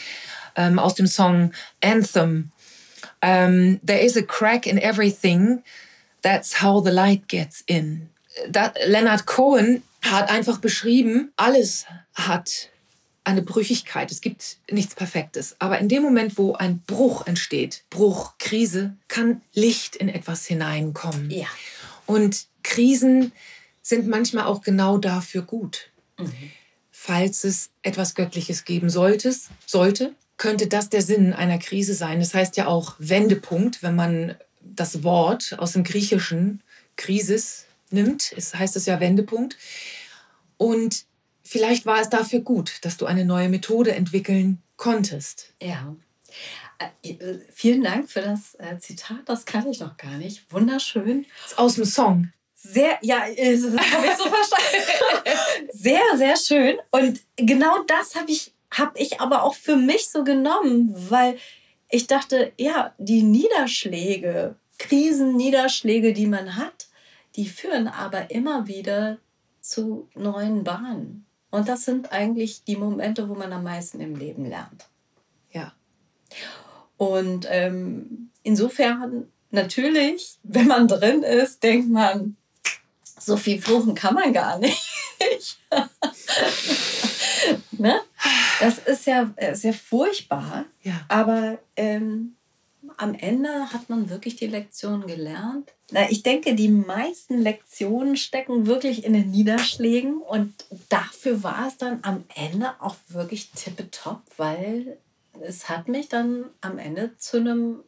[0.55, 2.51] ähm, aus dem Song Anthem.
[3.21, 5.63] Ähm, There is a crack in everything,
[6.21, 8.10] that's how the light gets in.
[8.49, 12.69] Da, Leonard Cohen hat einfach beschrieben, alles hat
[13.23, 14.12] eine Brüchigkeit.
[14.12, 15.55] Es gibt nichts Perfektes.
[15.60, 21.29] Aber in dem Moment, wo ein Bruch entsteht, Bruch, Krise, kann Licht in etwas hineinkommen.
[21.29, 21.47] Ja.
[22.05, 23.32] Und Krisen
[23.82, 25.91] sind manchmal auch genau dafür gut.
[26.17, 26.34] Mhm.
[26.91, 32.19] Falls es etwas Göttliches geben solltes, sollte, könnte das der Sinn einer Krise sein.
[32.19, 34.36] Das heißt ja auch Wendepunkt, wenn man
[34.75, 36.62] das Wort aus dem Griechischen
[36.95, 38.34] Krisis nimmt.
[38.36, 39.58] Es heißt es ja Wendepunkt.
[40.58, 41.05] Und
[41.43, 45.53] vielleicht war es dafür gut, dass du eine neue Methode entwickeln konntest.
[45.62, 45.95] Ja.
[46.79, 50.51] Äh, vielen Dank für das äh, Zitat, das kann ich noch gar nicht.
[50.51, 51.25] Wunderschön.
[51.58, 52.32] Aus dem Song.
[52.55, 55.69] Sehr, ja, habe ich so verstanden.
[55.71, 56.77] Sehr, sehr schön.
[56.91, 61.38] Und genau das habe ich, hab ich aber auch für mich so genommen, weil
[61.89, 66.88] ich dachte, ja, die Niederschläge, Krisenniederschläge, die man hat,
[67.36, 69.17] die führen aber immer wieder
[69.62, 71.25] zu neuen Bahnen.
[71.52, 74.86] Und das sind eigentlich die Momente, wo man am meisten im Leben lernt.
[75.52, 75.73] Ja.
[76.97, 82.36] Und ähm, insofern, natürlich, wenn man drin ist, denkt man,
[83.19, 84.80] so viel fluchen kann man gar nicht.
[87.71, 88.02] ne?
[88.60, 90.65] Das ist ja sehr furchtbar.
[90.84, 91.02] Ja.
[91.08, 92.36] Aber ähm,
[92.98, 95.72] am Ende hat man wirklich die Lektion gelernt.
[95.91, 100.54] Na, ich denke, die meisten Lektionen stecken wirklich in den Niederschlägen und
[100.89, 104.98] dafür war es dann am Ende auch wirklich tippetopp, weil
[105.41, 107.84] es hat mich dann am Ende zu einem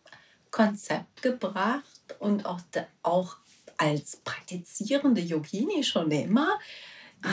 [0.50, 2.60] Konzept gebracht und auch,
[3.04, 3.38] auch
[3.78, 6.60] als praktizierende Yogini schon immer.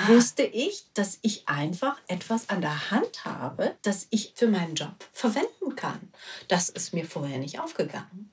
[0.06, 4.94] Wusste ich, dass ich einfach etwas an der Hand habe, das ich für meinen Job
[5.12, 6.12] verwenden kann.
[6.48, 8.30] Das ist mir vorher nicht aufgegangen.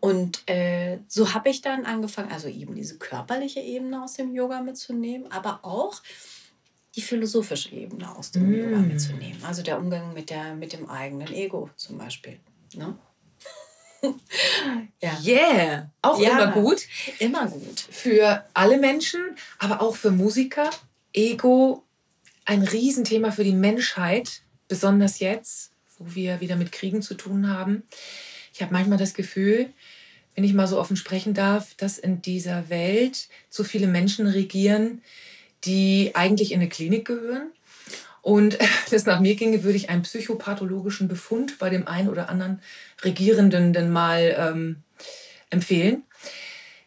[0.00, 4.60] Und äh, so habe ich dann angefangen, also eben diese körperliche Ebene aus dem Yoga
[4.60, 6.02] mitzunehmen, aber auch
[6.94, 8.54] die philosophische Ebene aus dem mm.
[8.54, 9.42] Yoga mitzunehmen.
[9.44, 12.40] Also der Umgang mit, der, mit dem eigenen Ego zum Beispiel.
[12.74, 12.96] Ne?
[15.00, 15.18] Ja.
[15.24, 15.90] Yeah!
[16.02, 16.82] Auch ja, immer gut.
[17.18, 17.80] Immer gut.
[17.90, 19.20] Für alle Menschen,
[19.58, 20.70] aber auch für Musiker.
[21.12, 21.82] Ego,
[22.44, 27.82] ein Riesenthema für die Menschheit, besonders jetzt, wo wir wieder mit Kriegen zu tun haben.
[28.54, 29.72] Ich habe manchmal das Gefühl,
[30.34, 35.02] wenn ich mal so offen sprechen darf, dass in dieser Welt so viele Menschen regieren,
[35.64, 37.52] die eigentlich in eine Klinik gehören.
[38.22, 38.56] Und
[38.90, 42.62] das nach mir ginge, würde ich einen psychopathologischen Befund bei dem einen oder anderen
[43.04, 44.82] Regierenden denn mal ähm,
[45.50, 46.04] empfehlen.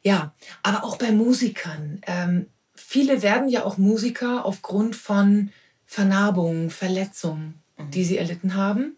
[0.02, 2.02] Ja, aber auch bei Musikern.
[2.08, 5.52] Ähm, viele werden ja auch Musiker aufgrund von
[5.86, 7.92] Vernarbungen, Verletzungen, mhm.
[7.92, 8.98] die sie erlitten haben,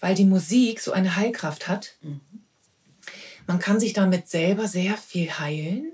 [0.00, 1.96] weil die Musik so eine Heilkraft hat.
[2.02, 2.20] Mhm.
[3.46, 5.92] Man kann sich damit selber sehr viel heilen.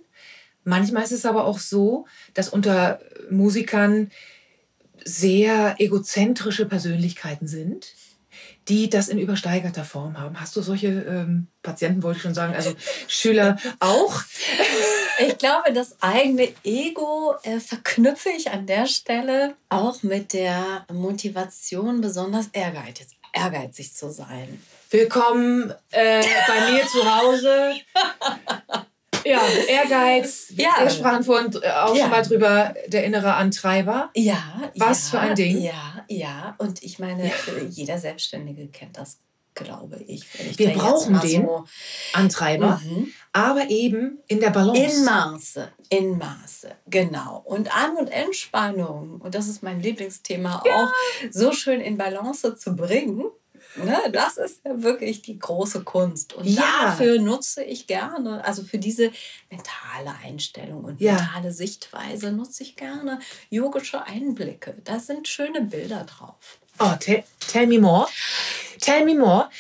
[0.64, 4.10] Manchmal ist es aber auch so, dass unter Musikern
[5.04, 7.94] sehr egozentrische Persönlichkeiten sind,
[8.68, 10.40] die das in übersteigerter Form haben.
[10.40, 12.74] Hast du solche ähm, Patienten, wollte ich schon sagen, also
[13.06, 14.22] Schüler auch?
[15.20, 22.00] Ich glaube, das eigene Ego äh, verknüpfe ich an der Stelle auch mit der Motivation,
[22.00, 24.62] besonders ehrgeizig, ehrgeizig zu sein.
[24.90, 27.72] Willkommen äh, bei mir zu Hause.
[29.24, 30.52] Ja, Ehrgeiz.
[30.56, 30.76] Ja.
[30.80, 32.02] Wir sprachen vorhin auch ja.
[32.02, 34.10] schon mal drüber, der innere Antreiber.
[34.14, 34.70] Ja.
[34.76, 35.60] Was ja, für ein Ding.
[35.60, 36.54] Ja, ja.
[36.58, 37.32] Und ich meine, ja.
[37.68, 39.18] jeder Selbstständige kennt das,
[39.54, 40.24] glaube ich.
[40.38, 41.64] ich Wir brauchen den so
[42.12, 43.12] Antreiber, mhm.
[43.32, 44.80] aber eben in der Balance.
[44.80, 47.42] In Maße, in Maße, genau.
[47.44, 50.88] Und An- und Entspannung, und das ist mein Lieblingsthema, auch
[51.30, 53.24] so schön in Balance zu bringen
[53.84, 53.98] Ne?
[54.12, 56.34] Das ist ja wirklich die große Kunst.
[56.34, 56.62] Und ja.
[56.82, 59.10] dafür nutze ich gerne, also für diese
[59.50, 61.14] mentale Einstellung und ja.
[61.14, 64.74] mentale Sichtweise nutze ich gerne yogische Einblicke.
[64.84, 66.58] Da sind schöne Bilder drauf.
[66.80, 68.06] Oh, tell, tell me more.
[68.80, 69.50] Tell me more.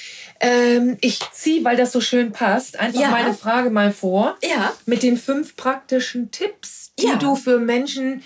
[0.40, 3.10] Ähm, ich ziehe, weil das so schön passt, einfach ja.
[3.10, 4.36] meine Frage mal vor.
[4.42, 4.72] Ja.
[4.86, 7.16] Mit den fünf praktischen Tipps, die ja.
[7.16, 8.22] du für Menschen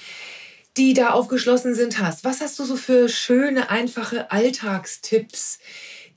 [0.76, 2.24] die da aufgeschlossen sind, hast.
[2.24, 5.58] Was hast du so für schöne, einfache Alltagstipps,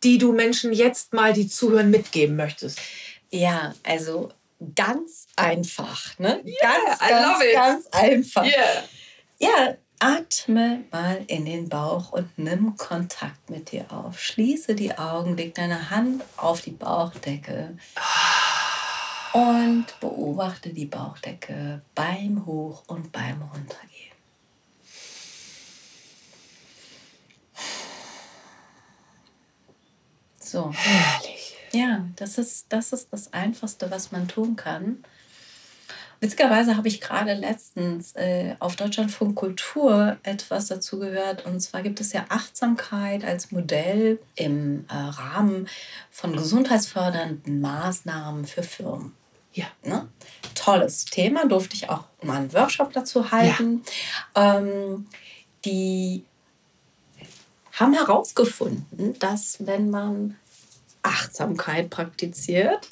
[0.04, 2.80] die du Menschen jetzt mal, die zuhören, mitgeben möchtest?
[3.32, 4.32] Ja, also
[4.76, 6.42] ganz einfach, ne?
[6.46, 8.46] Yeah, ganz, ganz, ganz einfach.
[8.46, 8.84] Yeah.
[9.40, 14.20] Ja, atme mal in den Bauch und nimm Kontakt mit dir auf.
[14.20, 17.78] Schließe die Augen, leg deine Hand auf die Bauchdecke.
[19.34, 23.95] Und beobachte die Bauchdecke beim Hoch- und beim Runtergehen.
[30.56, 30.72] So.
[30.72, 31.54] Herrlich.
[31.74, 35.04] Ja, das ist, das ist das Einfachste, was man tun kann.
[36.22, 41.46] Witzigerweise habe ich gerade letztens äh, auf Deutschlandfunk Kultur etwas dazu gehört.
[41.46, 45.68] Und zwar gibt es ja Achtsamkeit als Modell im äh, Rahmen
[46.10, 49.12] von gesundheitsfördernden Maßnahmen für Firmen.
[49.52, 49.66] Ja.
[49.84, 50.08] Ne?
[50.56, 53.84] Tolles Thema, durfte ich auch mal einen Workshop dazu halten.
[54.38, 54.60] Ja.
[54.60, 55.08] Ähm,
[55.66, 56.24] die
[57.76, 60.38] haben herausgefunden, dass wenn man
[61.36, 62.88] Achtsamkeit praktiziert,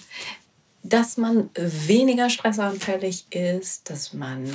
[0.84, 4.54] dass man weniger stressanfällig ist, dass man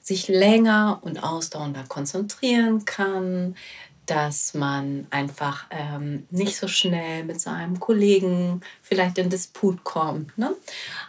[0.00, 3.54] sich länger und ausdauernder konzentrieren kann,
[4.06, 10.36] dass man einfach ähm, nicht so schnell mit seinem Kollegen vielleicht in Disput kommt.
[10.36, 10.52] Ne?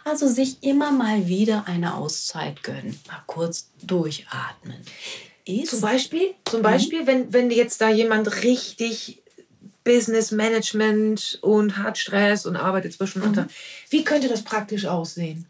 [0.04, 4.76] Also sich immer mal wieder eine Auszeit gönnen, mal kurz durchatmen.
[5.44, 6.62] Ist zum Beispiel, zum mhm.
[6.62, 9.23] Beispiel wenn, wenn jetzt da jemand richtig
[9.84, 13.46] Business Management und hat Stress und arbeitet zwischen mhm.
[13.90, 15.46] Wie könnte das praktisch aussehen?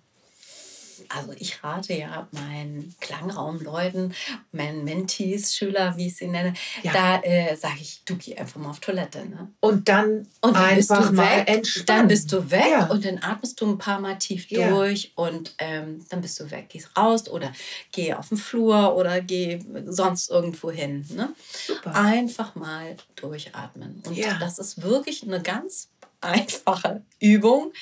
[1.08, 4.14] Also ich rate ja meinen Klangraumleuten,
[4.52, 6.92] meinen Mentees, Schüler, wie ich sie nenne, ja.
[6.92, 9.26] da äh, sage ich, du geh einfach mal auf Toilette.
[9.26, 9.48] Ne?
[9.60, 11.86] Und dann, und dann einfach mal entspannen.
[11.86, 12.86] Dann bist du weg ja.
[12.86, 14.68] und dann atmest du ein paar Mal tief ja.
[14.68, 16.68] durch und ähm, dann bist du weg.
[16.68, 17.52] Gehst raus oder
[17.92, 21.06] geh auf den Flur oder geh sonst irgendwo hin.
[21.10, 21.32] Ne?
[21.66, 21.94] Super.
[21.94, 24.02] Einfach mal durchatmen.
[24.06, 25.88] Und das ist wirklich eine ganz
[26.24, 27.72] einfache Übung.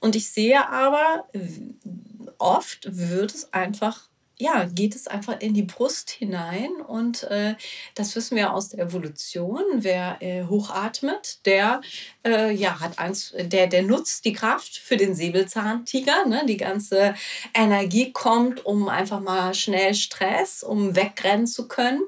[0.00, 1.28] Und ich sehe aber,
[2.38, 7.54] oft wird es einfach ja, geht es einfach in die Brust hinein und äh,
[7.94, 9.62] das wissen wir aus der Evolution.
[9.76, 11.80] Wer äh, hochatmet, der
[12.24, 16.26] äh, ja, hat Angst, der, der nutzt die Kraft für den Säbelzahntiger.
[16.26, 16.44] Ne?
[16.46, 17.14] Die ganze
[17.54, 22.02] Energie kommt, um einfach mal schnell Stress, um wegrennen zu können.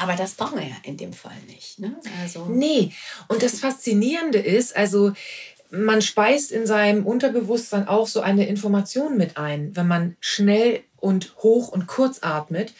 [0.00, 1.78] Aber das brauchen wir ja in dem Fall nicht.
[1.78, 1.96] Ne?
[2.20, 2.92] Also nee,
[3.28, 5.12] und das Faszinierende ist, also
[5.70, 11.34] man speist in seinem Unterbewusstsein auch so eine Information mit ein, wenn man schnell und
[11.38, 12.74] hoch und kurz atmet.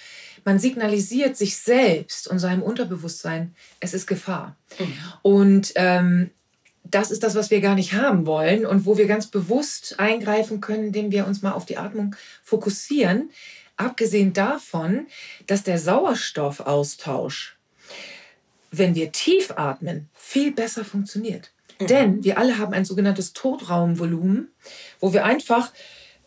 [0.44, 4.56] Man signalisiert sich selbst und seinem Unterbewusstsein, es ist Gefahr.
[4.78, 4.94] Mhm.
[5.22, 6.30] Und ähm,
[6.84, 10.60] das ist das, was wir gar nicht haben wollen und wo wir ganz bewusst eingreifen
[10.60, 13.30] können, indem wir uns mal auf die Atmung fokussieren.
[13.76, 15.06] Abgesehen davon,
[15.46, 17.56] dass der Sauerstoffaustausch,
[18.70, 21.50] wenn wir tief atmen, viel besser funktioniert.
[21.80, 21.86] Mhm.
[21.86, 24.52] Denn wir alle haben ein sogenanntes Totraumvolumen,
[25.00, 25.72] wo wir einfach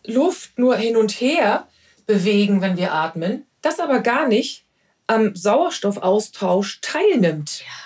[0.05, 1.67] Luft nur hin und her
[2.05, 4.63] bewegen, wenn wir atmen, das aber gar nicht
[5.07, 7.61] am Sauerstoffaustausch teilnimmt.
[7.61, 7.85] Ja.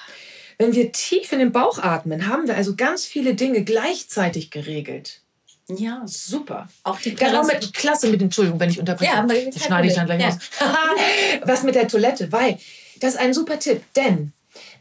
[0.57, 5.21] Wenn wir tief in den Bauch atmen, haben wir also ganz viele Dinge gleichzeitig geregelt.
[5.69, 6.01] Ja.
[6.05, 6.67] Super.
[6.83, 7.53] Auch die Klasse.
[7.53, 9.11] mit, klasse mit Entschuldigung, wenn ich unterbreche.
[9.11, 10.29] Ja, das schneide ich dann gleich ja.
[10.29, 10.37] aus.
[11.43, 12.57] Was mit der Toilette, weil
[12.99, 13.81] das ist ein super Tipp.
[13.95, 14.33] Denn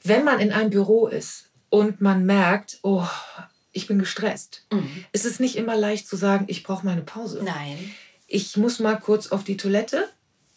[0.02, 3.06] wenn man in einem Büro ist und man merkt, oh,
[3.72, 4.64] ich bin gestresst.
[4.72, 5.04] Mhm.
[5.12, 7.42] Es ist nicht immer leicht zu sagen, ich brauche mal eine Pause.
[7.44, 7.94] Nein.
[8.26, 10.08] Ich muss mal kurz auf die Toilette,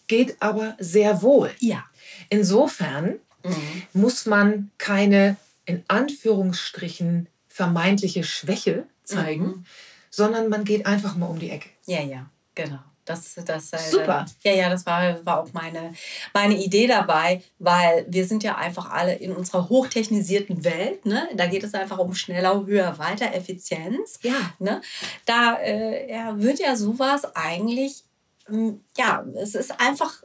[0.07, 1.51] geht aber sehr wohl.
[1.59, 1.83] Ja.
[2.29, 3.83] Insofern mhm.
[3.93, 9.65] muss man keine in Anführungsstrichen vermeintliche Schwäche zeigen, mhm.
[10.11, 11.69] Sondern man geht einfach mal um die Ecke.
[11.87, 12.79] Ja, ja, genau.
[13.05, 14.25] Das, das, äh, Super.
[14.43, 15.93] Ja, ja, das war, war auch meine,
[16.33, 21.05] meine Idee dabei, weil wir sind ja einfach alle in unserer hochtechnisierten Welt.
[21.05, 21.27] Ne?
[21.33, 24.19] Da geht es einfach um schneller, höher, weiter, Effizienz.
[24.21, 24.53] Ja.
[24.59, 24.81] Ne?
[25.25, 28.03] Da äh, ja, wird ja sowas eigentlich,
[28.45, 30.21] hm, ja, es ist einfach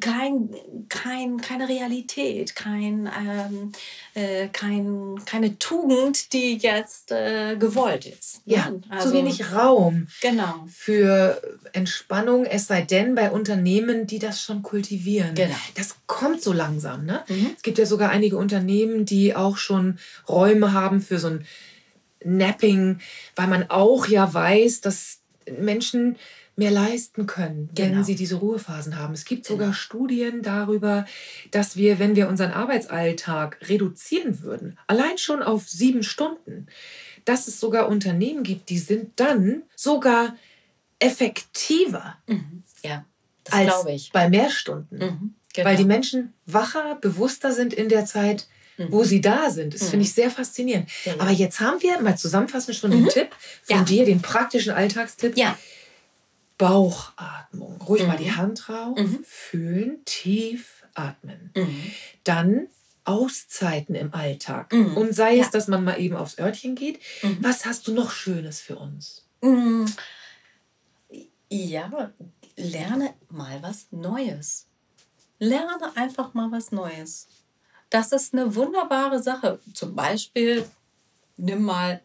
[0.00, 0.48] kein,
[0.88, 3.72] kein, keine Realität, kein, ähm,
[4.14, 8.40] äh, kein, keine Tugend, die jetzt äh, gewollt ist.
[8.46, 10.66] Ja, also, zu wenig Raum genau.
[10.68, 11.40] für
[11.72, 15.34] Entspannung, es sei denn bei Unternehmen, die das schon kultivieren.
[15.34, 15.56] Genau.
[15.74, 17.04] Das kommt so langsam.
[17.04, 17.22] Ne?
[17.28, 17.50] Mhm.
[17.54, 21.46] Es gibt ja sogar einige Unternehmen, die auch schon Räume haben für so ein
[22.24, 23.00] Napping,
[23.36, 25.18] weil man auch ja weiß, dass
[25.58, 26.16] Menschen
[26.56, 28.02] mehr leisten können, wenn genau.
[28.02, 29.14] sie diese Ruhephasen haben.
[29.14, 29.76] Es gibt sogar genau.
[29.76, 31.04] Studien darüber,
[31.50, 36.66] dass wir, wenn wir unseren Arbeitsalltag reduzieren würden, allein schon auf sieben Stunden,
[37.24, 40.36] dass es sogar Unternehmen gibt, die sind dann sogar
[40.98, 42.62] effektiver mhm.
[42.82, 43.04] ja,
[43.50, 44.96] als bei mehr Stunden.
[44.96, 45.34] Mhm.
[45.54, 45.68] Genau.
[45.68, 48.86] Weil die Menschen wacher, bewusster sind in der Zeit, mhm.
[48.90, 49.74] wo sie da sind.
[49.74, 49.86] Das mhm.
[49.86, 50.88] finde ich sehr faszinierend.
[51.04, 53.08] Ja, Aber jetzt haben wir mal zusammenfassend schon den mhm.
[53.08, 53.28] Tipp
[53.62, 53.84] von ja.
[53.84, 55.36] dir, den praktischen Alltagstipp.
[55.36, 55.56] Ja.
[56.58, 57.80] Bauchatmung.
[57.82, 58.08] Ruhig mhm.
[58.08, 58.36] mal die mhm.
[58.36, 59.24] Hand drauf, mhm.
[59.24, 61.50] fühlen, tief atmen.
[61.56, 61.92] Mhm.
[62.22, 62.68] Dann
[63.04, 64.72] Auszeiten im Alltag.
[64.72, 64.96] Mhm.
[64.96, 65.44] Und sei ja.
[65.44, 67.00] es, dass man mal eben aufs Örtchen geht.
[67.22, 67.38] Mhm.
[67.40, 69.26] Was hast du noch Schönes für uns?
[71.50, 72.12] Ja,
[72.56, 74.66] lerne mal was Neues.
[75.38, 77.28] Lerne einfach mal was Neues.
[77.90, 79.60] Das ist eine wunderbare Sache.
[79.74, 80.64] Zum Beispiel,
[81.36, 82.00] nimm mal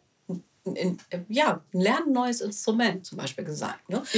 [0.63, 3.88] in, ja, lern ein neues Instrument, zum Beispiel gesagt.
[3.89, 4.04] Ne?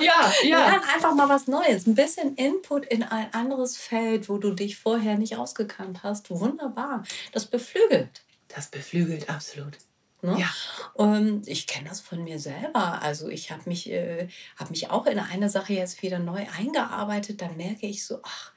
[0.00, 0.70] Ja, ja.
[0.70, 4.78] Lern einfach mal was Neues, ein bisschen Input in ein anderes Feld, wo du dich
[4.78, 6.30] vorher nicht ausgekannt hast.
[6.30, 7.04] Wunderbar.
[7.32, 8.22] Das beflügelt.
[8.48, 9.78] Das beflügelt, absolut.
[10.22, 10.38] Ne?
[10.38, 10.50] Ja.
[10.94, 13.02] Und ich kenne das von mir selber.
[13.02, 17.40] Also ich habe mich, äh, hab mich auch in eine Sache jetzt wieder neu eingearbeitet.
[17.40, 18.52] Da merke ich so, ach,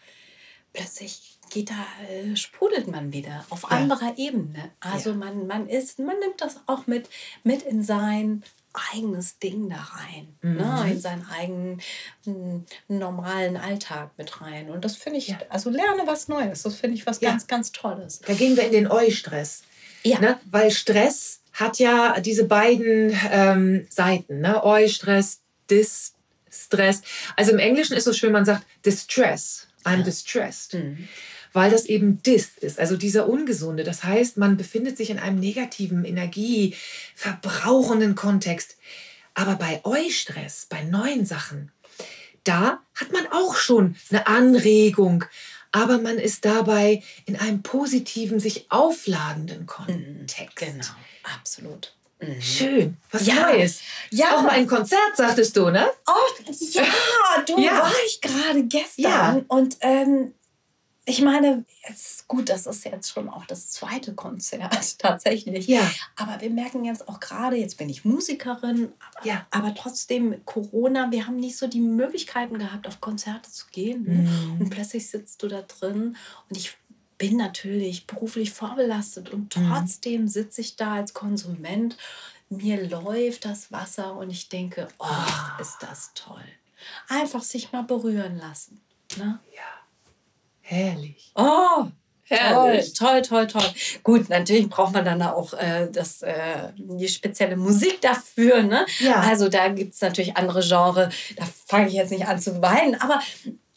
[0.74, 4.72] plötzlich geht da, äh, sprudelt man wieder auf anderer Ebene.
[4.80, 5.16] Also Ja.
[5.18, 7.10] man, man ist, man nimmt das auch mit,
[7.44, 8.44] mit in sein
[8.94, 10.56] eigenes Ding da rein, Mhm.
[10.58, 10.88] ne?
[10.92, 11.82] in seinen eigenen
[12.26, 14.72] mm, normalen Alltag mit rein.
[14.72, 15.40] Und das finde ich, Ja.
[15.50, 16.64] also lerne was Neues.
[16.64, 18.20] Das finde ich was ganz, ganz Tolles.
[18.26, 19.62] Da gehen wir in den Eu-Stress.
[20.04, 20.20] Ja.
[20.20, 20.40] Ne?
[20.50, 24.40] Weil Stress hat ja diese beiden ähm, Seiten.
[24.42, 24.64] Ne?
[24.64, 27.02] Eu-Stress, Dis-Stress.
[27.36, 29.68] Also im Englischen ist es schön, man sagt Distress.
[29.86, 30.74] I'm distressed.
[30.76, 31.08] Mhm.
[31.54, 33.84] Weil das eben Dis ist, also dieser Ungesunde.
[33.84, 38.76] Das heißt, man befindet sich in einem negativen, energieverbrauchenden Kontext.
[39.36, 41.72] Aber bei Eu-Stress, bei neuen Sachen,
[42.44, 45.26] da hat man auch schon eine Anregung,
[45.72, 50.56] aber man ist dabei in einem positiven, sich aufladenden Kontext.
[50.56, 50.86] Genau,
[51.40, 51.96] absolut.
[52.20, 52.42] Mhm.
[52.42, 53.52] Schön, was Ja.
[53.52, 53.80] Neues.
[54.12, 54.38] Ja.
[54.38, 55.88] Auch mal ein Konzert, sagtest du, ne?
[56.08, 56.84] Oh, ja,
[57.48, 57.80] du Ja.
[57.80, 59.04] war ich gerade gestern.
[59.04, 59.42] Ja.
[59.48, 60.34] Und ähm,
[61.06, 65.68] ich meine, jetzt, gut, das ist jetzt schon auch das zweite Konzert tatsächlich.
[65.68, 65.82] Ja.
[66.16, 69.46] Aber wir merken jetzt auch gerade, jetzt bin ich Musikerin, aber, Ja.
[69.52, 74.04] aber trotzdem Corona, wir haben nicht so die Möglichkeiten gehabt, auf Konzerte zu gehen.
[74.04, 74.14] Ne?
[74.30, 74.62] Mhm.
[74.62, 76.16] Und plötzlich sitzt du da drin
[76.50, 76.78] und ich
[77.18, 79.70] bin natürlich beruflich vorbelastet und Mhm.
[79.70, 81.98] trotzdem sitze ich da als Konsument.
[82.50, 86.44] Mir läuft das Wasser und ich denke, oh, ist das toll.
[87.08, 88.80] Einfach sich mal berühren lassen.
[89.18, 89.40] Ne?
[89.56, 89.62] Ja.
[90.64, 91.32] Herrlich.
[91.36, 91.86] Oh,
[92.26, 92.94] Herrlich.
[92.94, 93.74] Toll, toll, toll, toll.
[94.02, 96.34] Gut, natürlich braucht man dann auch äh, das, äh,
[96.78, 98.64] die spezielle Musik dafür.
[98.64, 98.86] Ne?
[99.00, 99.20] Ja.
[99.20, 101.14] Also da gibt es natürlich andere Genres.
[101.36, 103.22] Da fange ich jetzt nicht an zu weinen, aber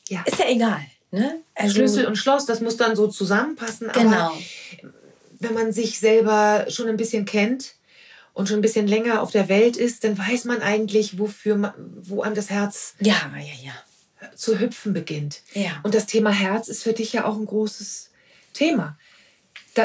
[0.08, 0.22] Ja.
[0.24, 0.80] ist ja egal.
[1.10, 1.40] Ne?
[1.54, 3.90] Also, Schlüssel und Schloss, das muss dann so zusammenpassen.
[3.90, 4.32] Aber Genau.
[5.40, 7.74] wenn man sich selber schon ein bisschen kennt
[8.32, 11.72] und schon ein bisschen länger auf der Welt ist, dann weiß man eigentlich, wofür man,
[12.02, 13.72] wo einem das Herz Ja, ja, ja.
[14.34, 15.42] Zu hüpfen beginnt.
[15.54, 15.80] Ja.
[15.82, 18.10] Und das Thema Herz ist für dich ja auch ein großes
[18.52, 18.98] Thema.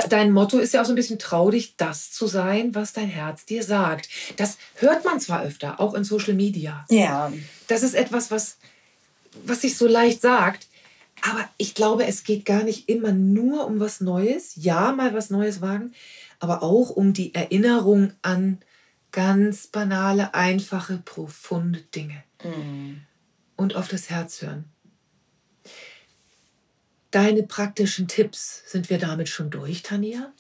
[0.10, 3.10] Dein Motto ist ja auch so ein bisschen trau dich, das zu sein, was dein
[3.10, 4.08] Herz dir sagt.
[4.38, 6.86] Das hört man zwar öfter, auch in Social Media.
[6.90, 7.32] Ja.
[7.68, 8.58] Das ist etwas, was,
[9.44, 10.68] was sich so leicht sagt.
[11.30, 14.54] Aber ich glaube, es geht gar nicht immer nur um was Neues.
[14.56, 15.94] Ja, mal was Neues wagen,
[16.40, 18.60] aber auch um die Erinnerung an
[19.12, 23.02] ganz banale, einfache, profunde Dinge Mhm.
[23.62, 24.65] Und auf das Herz hören.
[27.12, 30.32] Deine praktischen Tipps, sind wir damit schon durch, Tanja?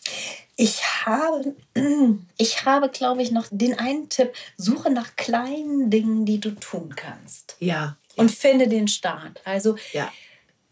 [0.55, 1.55] Ich habe,
[2.37, 4.33] ich habe, glaube ich, noch den einen Tipp.
[4.57, 7.57] Suche nach kleinen Dingen, die du tun kannst.
[7.59, 7.97] Ja.
[8.15, 9.41] Und finde den Start.
[9.45, 10.11] Also Ja.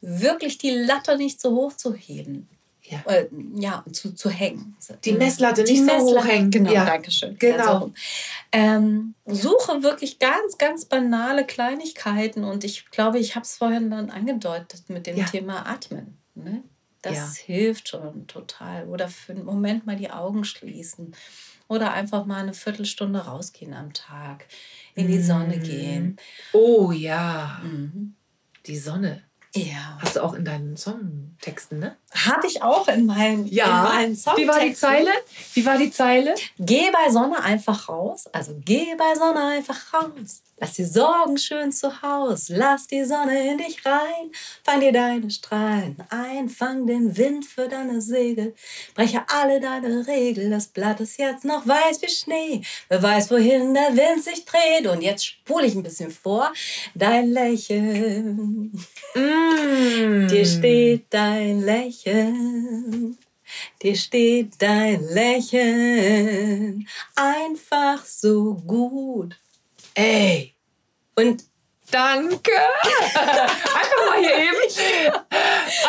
[0.01, 2.49] wirklich die Latte nicht so hoch zu heben.
[2.89, 2.99] Ja.
[3.06, 4.75] Äh, ja, zu, zu hängen.
[5.06, 6.49] Die Messlatte nicht so hoch hängen.
[6.49, 6.86] Genau, Ja.
[6.86, 7.38] danke schön.
[7.38, 7.91] Genau.
[8.52, 14.10] Ähm, suche wirklich ganz, ganz banale Kleinigkeiten und ich glaube, ich habe es vorhin dann
[14.10, 15.25] angedeutet mit dem Ja.
[15.25, 16.17] Thema Atmen.
[16.34, 16.63] Ne?
[17.02, 18.88] Das hilft schon total.
[18.89, 21.15] Oder für einen Moment mal die Augen schließen.
[21.67, 24.45] Oder einfach mal eine Viertelstunde rausgehen am Tag,
[24.95, 25.63] in die Sonne Mm.
[25.63, 26.15] gehen.
[26.52, 28.15] Oh ja, Mhm.
[28.65, 29.21] die Sonne.
[29.55, 29.97] Ja.
[29.99, 31.95] Hast du auch in deinen Songtexten, ne?
[32.13, 34.75] Habe ich auch in meinen, in meinen Wie war die Songtexten.
[34.75, 35.12] Zeile?
[35.53, 36.35] Wie war die Zeile?
[36.59, 38.27] Geh bei Sonne einfach raus.
[38.31, 40.43] Also geh bei Sonne einfach raus.
[40.62, 42.49] Lass die Sorgen schön zu Haus.
[42.49, 44.31] Lass die Sonne in dich rein.
[44.63, 46.49] Fang dir deine Strahlen ein.
[46.49, 48.53] Fang den Wind für deine Segel.
[48.93, 50.51] Breche alle deine Regeln.
[50.51, 52.62] Das Blatt ist jetzt noch weiß wie Schnee.
[52.89, 54.88] Wer weiß, wohin der Wind sich dreht.
[54.88, 56.51] Und jetzt spule ich ein bisschen vor.
[56.93, 58.71] Dein Lächeln.
[59.15, 59.38] Mm.
[60.30, 63.17] Dir steht dein Lächeln.
[63.82, 69.36] Dir steht dein Lächeln einfach so gut.
[69.95, 70.54] Ey,
[71.15, 71.43] Und
[71.91, 72.52] danke.
[73.15, 75.13] Einfach mal hier eben.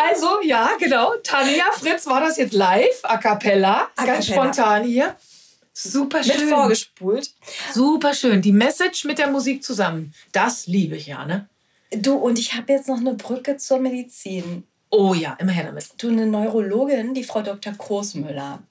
[0.09, 1.13] Also, ja, genau.
[1.23, 3.91] Tanja Fritz war das jetzt live, a cappella.
[3.97, 4.53] A Ganz cappella.
[4.53, 5.17] spontan hier.
[5.73, 6.49] Super mit schön.
[6.49, 7.31] vorgespult.
[7.73, 8.43] Super schön.
[8.43, 10.13] Die Message mit der Musik zusammen.
[10.33, 11.49] Das liebe ich ja, ne?
[11.91, 14.65] Du, und ich habe jetzt noch eine Brücke zur Medizin.
[14.91, 15.91] Oh ja, immer her damit.
[15.99, 17.73] Du, eine Neurologin, die Frau Dr.
[17.73, 18.63] Großmüller.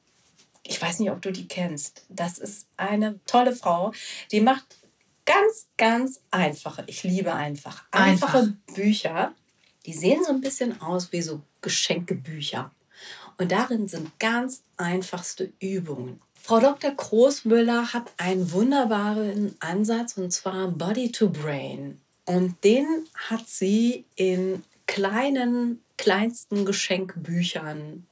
[0.64, 2.06] Ich weiß nicht, ob du die kennst.
[2.10, 3.92] Das ist eine tolle Frau,
[4.32, 4.78] die macht
[5.26, 8.76] ganz, ganz einfache, ich liebe einfach, einfache Einfach.
[8.76, 9.34] Bücher.
[9.86, 12.72] Die sehen so ein bisschen aus wie so Geschenkebücher.
[13.38, 16.22] Und darin sind ganz einfachste Übungen.
[16.42, 16.92] Frau Dr.
[16.92, 22.02] Großmüller hat einen wunderbaren Ansatz und zwar Body to Brain.
[22.30, 28.06] Und den hat sie in kleinen, kleinsten Geschenkbüchern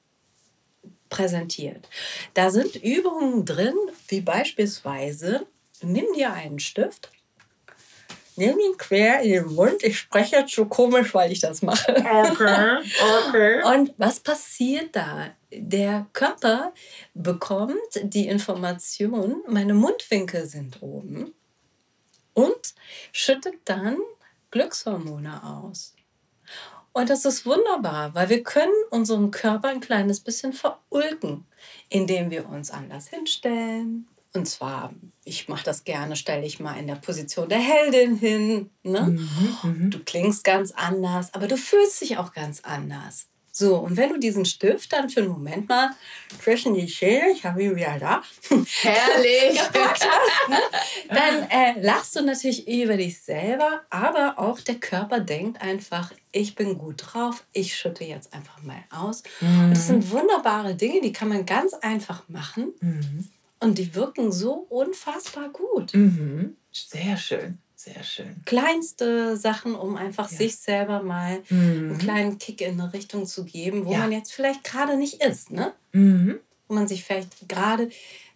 [1.07, 1.87] präsentiert.
[2.33, 3.75] Da sind Übungen drin,
[4.07, 5.45] wie beispielsweise,
[5.83, 7.11] nimm dir einen Stift,
[8.37, 9.83] nimm ihn quer in den Mund.
[9.83, 11.91] Ich spreche jetzt so komisch, weil ich das mache.
[11.95, 12.77] Okay,
[13.27, 13.63] okay.
[13.71, 15.27] Und was passiert da?
[15.51, 16.73] Der Körper
[17.13, 21.35] bekommt die Information, meine Mundwinkel sind oben
[22.37, 22.75] und
[23.11, 23.97] schüttet dann
[24.51, 25.95] Glückshormone aus.
[26.93, 31.45] Und das ist wunderbar, weil wir können unseren Körper ein kleines bisschen verulken,
[31.89, 34.07] indem wir uns anders hinstellen.
[34.33, 38.69] Und zwar, ich mache das gerne, stelle ich mal in der Position der Heldin hin.
[38.83, 39.17] Ne?
[39.63, 43.25] Mhm, Du klingst ganz anders, aber du fühlst dich auch ganz anders.
[43.59, 45.89] So, und wenn du diesen Stift dann für einen Moment mal
[46.43, 48.21] zwischen die Schäle, ich habe ihn wieder da,
[48.81, 49.59] Herrlich.
[49.73, 50.57] gepackt hast, ne?
[51.09, 56.53] dann äh, lachst du natürlich über dich selber, aber auch der Körper denkt einfach, ich
[56.53, 59.23] bin gut drauf, ich schütte jetzt einfach mal aus.
[59.41, 63.27] Und das sind wunderbare Dinge, die kann man ganz einfach machen Mhm.
[63.59, 65.95] und die wirken so unfassbar gut.
[65.95, 66.55] Mhm.
[66.71, 67.57] Sehr schön,
[67.93, 68.35] sehr schön.
[68.45, 70.37] Kleinste Sachen, um einfach Ja.
[70.37, 71.97] sich selber mal einen Mhm.
[71.97, 73.99] kleinen Kick in eine Richtung zu geben, wo Ja.
[73.99, 75.73] man jetzt vielleicht gerade nicht ist, ne?
[75.93, 76.39] Mhm.
[76.69, 77.89] wo man sich vielleicht gerade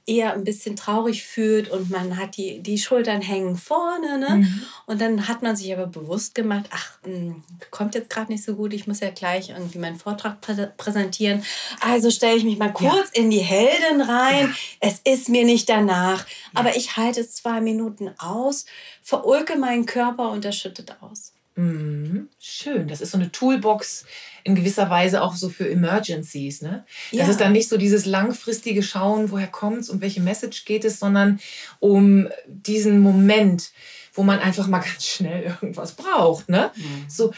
[0.06, 4.18] eher ein bisschen traurig fühlt und man hat die, die Schultern hängen vorne.
[4.18, 4.30] Ne?
[4.38, 4.64] Mhm.
[4.88, 7.36] Und dann hat man sich aber bewusst gemacht, ach, mh,
[7.70, 11.44] kommt jetzt gerade nicht so gut, ich muss ja gleich irgendwie meinen Vortrag prä präsentieren.
[11.80, 14.54] Also stelle ich mich mal kurz in die Helden rein.
[14.80, 18.66] Es ist mir nicht danach, aber ich halte es zwei Minuten aus,
[19.02, 21.31] verulke meinen Körper und er schüttet aus.
[21.56, 22.30] Mhm.
[22.40, 22.88] Schön.
[22.88, 24.06] Das ist so eine Toolbox
[24.44, 26.62] in gewisser Weise auch so für Emergencies.
[26.62, 26.86] Ne?
[27.12, 27.28] Das Ja.
[27.30, 31.00] ist dann nicht so dieses langfristige Schauen, woher kommt es, um welche Message geht es,
[31.00, 31.40] sondern
[31.80, 33.72] um diesen Moment,
[34.14, 36.50] wo man einfach mal ganz schnell irgendwas braucht.
[36.50, 36.72] Ne?
[37.08, 37.34] So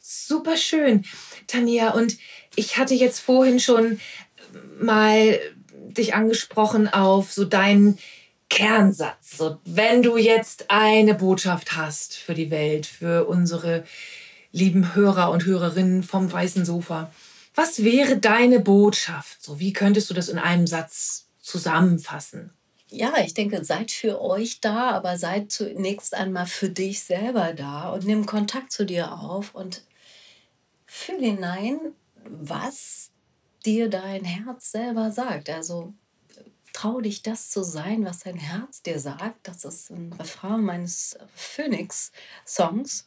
[0.00, 1.04] super schön,
[1.46, 1.90] Tanja.
[1.90, 2.16] Und
[2.54, 4.00] ich hatte jetzt vorhin schon
[4.80, 5.38] mal
[5.72, 7.98] dich angesprochen auf so deinen
[8.56, 9.36] Kernsatz.
[9.36, 13.84] So, wenn du jetzt eine Botschaft hast für die Welt, für unsere
[14.50, 17.12] lieben Hörer und Hörerinnen vom weißen Sofa,
[17.54, 19.44] was wäre deine Botschaft?
[19.44, 22.50] So, wie könntest du das in einem Satz zusammenfassen?
[22.88, 27.90] Ja, ich denke, seid für euch da, aber seid zunächst einmal für dich selber da
[27.90, 29.82] und nimm Kontakt zu dir auf und
[30.86, 31.78] fühl hinein,
[32.24, 33.10] was
[33.66, 35.50] dir dein Herz selber sagt.
[35.50, 35.92] Also
[36.76, 39.48] trau dich, das zu sein, was dein Herz dir sagt.
[39.48, 43.06] Das ist ein Refrain meines Phoenix-Songs.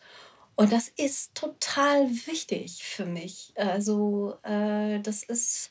[0.55, 3.53] Und das ist total wichtig für mich.
[3.55, 5.69] Also äh, das ist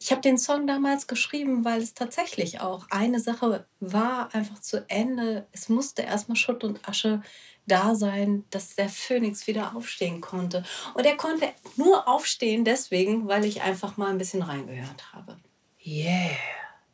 [0.00, 4.88] ich habe den Song damals geschrieben, weil es tatsächlich auch eine Sache war, einfach zu
[4.88, 5.48] Ende.
[5.50, 7.20] Es musste erstmal Schutt und Asche
[7.66, 10.62] da sein, dass der Phönix wieder aufstehen konnte.
[10.94, 15.36] Und er konnte nur aufstehen deswegen, weil ich einfach mal ein bisschen reingehört habe.
[15.84, 16.36] Yeah.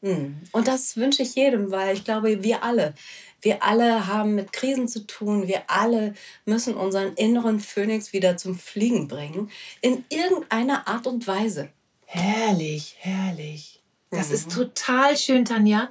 [0.04, 0.34] Mm.
[0.52, 2.94] Und das wünsche ich jedem, weil ich glaube, wir alle,
[3.40, 5.48] wir alle haben mit Krisen zu tun.
[5.48, 6.12] Wir alle
[6.44, 9.50] müssen unseren inneren Phönix wieder zum Fliegen bringen.
[9.80, 11.70] In irgendeiner Art und Weise.
[12.04, 13.80] Herrlich, herrlich.
[14.10, 14.34] Das Mhm.
[14.34, 15.88] ist total schön, Tanja.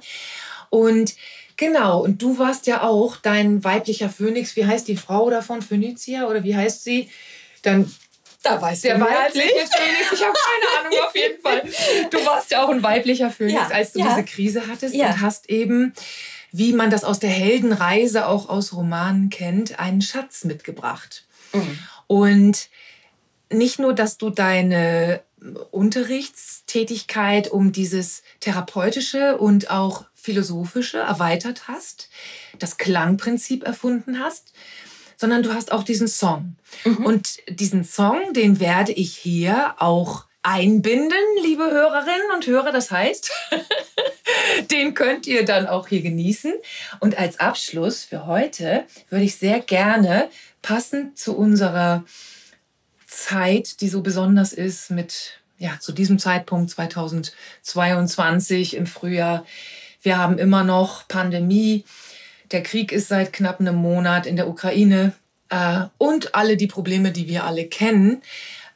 [0.70, 1.14] Und
[1.56, 4.54] genau, und du warst ja auch dein weiblicher Phönix.
[4.54, 5.60] Wie heißt die Frau davon?
[5.60, 7.10] Phönizia oder wie heißt sie?
[7.62, 7.92] Dann
[8.44, 10.12] Da weißt der weibliche Phönix.
[10.12, 11.62] Ich habe keine Ahnung, auf jeden Fall.
[12.10, 14.08] Du warst ja auch ein weiblicher Phönix, Ja, als du ja.
[14.10, 15.06] diese Krise hattest Ja.
[15.06, 15.94] und hast eben,
[16.52, 21.24] wie man das aus der Heldenreise auch aus Romanen kennt, einen Schatz mitgebracht.
[21.52, 21.78] Mhm.
[22.06, 22.68] Und
[23.50, 25.22] nicht nur, dass du deine
[25.70, 32.08] Unterrichtstätigkeit um dieses therapeutische und auch philosophische erweitert hast,
[32.58, 34.52] das Klangprinzip erfunden hast,
[35.16, 36.56] sondern du hast auch diesen Song.
[36.84, 37.06] Mhm.
[37.06, 42.70] Und diesen Song, den werde ich hier auch einbinden, liebe Hörerinnen und Hörer.
[42.70, 43.32] Das heißt,
[44.70, 46.52] den könnt ihr dann auch hier genießen.
[47.00, 50.28] Und als Abschluss für heute würde ich sehr gerne,
[50.62, 52.04] passend zu unserer
[53.06, 59.46] Zeit, die so besonders ist, mit ja, zu diesem Zeitpunkt 2022 im Frühjahr.
[60.02, 61.84] Wir haben immer noch Pandemie.
[62.50, 65.12] Der Krieg ist seit knapp einem Monat in der Ukraine
[65.48, 68.22] äh, und alle die Probleme, die wir alle kennen.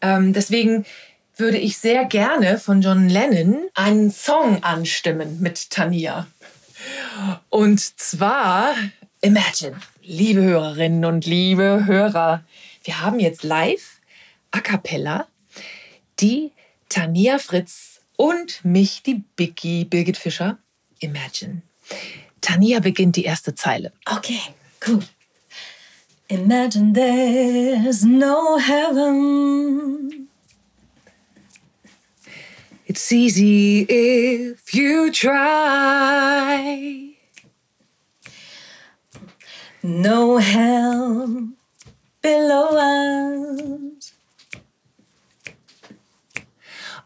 [0.00, 0.84] Ähm, deswegen
[1.36, 6.26] würde ich sehr gerne von John Lennon einen Song anstimmen mit Tania.
[7.48, 8.74] Und zwar
[9.20, 12.44] Imagine, liebe Hörerinnen und liebe Hörer,
[12.84, 14.00] wir haben jetzt live
[14.50, 15.26] a cappella
[16.20, 16.52] die
[16.88, 20.58] Tania Fritz und mich, die Biggie Birgit Fischer,
[21.00, 21.62] Imagine.
[22.40, 23.92] Tania beginnt die erste Zeile.
[24.10, 24.40] Okay,
[24.80, 25.00] cool.
[26.28, 30.28] Imagine there's no heaven.
[32.86, 37.08] It's easy if you try.
[39.82, 41.48] no hell
[42.20, 44.12] below us.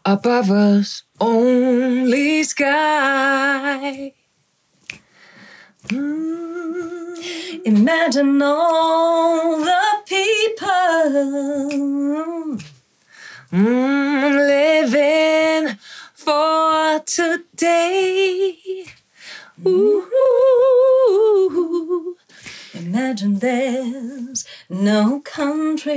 [0.05, 4.13] Above us, only sky.
[7.65, 10.53] Imagine all the people
[13.51, 15.77] Mm, living
[16.13, 18.55] for today.
[19.67, 20.07] Ooh.
[22.73, 25.91] Imagine there's no countries.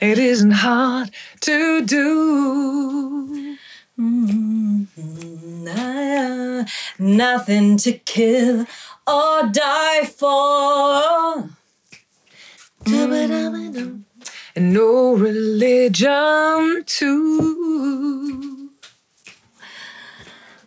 [0.00, 3.56] It isn't hard to do.
[3.98, 4.86] Mm,
[5.68, 6.64] ah,
[6.98, 8.66] Nothing to kill
[9.06, 11.48] or die for.
[12.84, 13.84] Da-ba-da-ba-da.
[14.54, 18.70] And no religion too.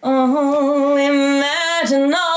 [0.02, 2.29] Oh, imagine all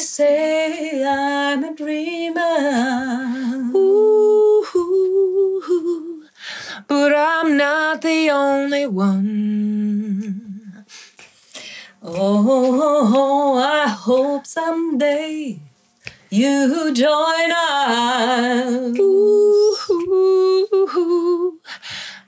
[0.00, 2.40] say I'm a dreamer.
[3.74, 4.64] Ooh,
[6.88, 10.84] but I'm not the only one.
[12.02, 15.60] Oh, I hope someday
[16.30, 18.98] you join us.
[18.98, 19.76] Ooh,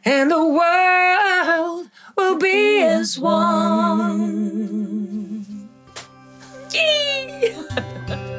[0.05, 4.92] and the world will be as one.
[7.75, 8.32] Ha ha ha.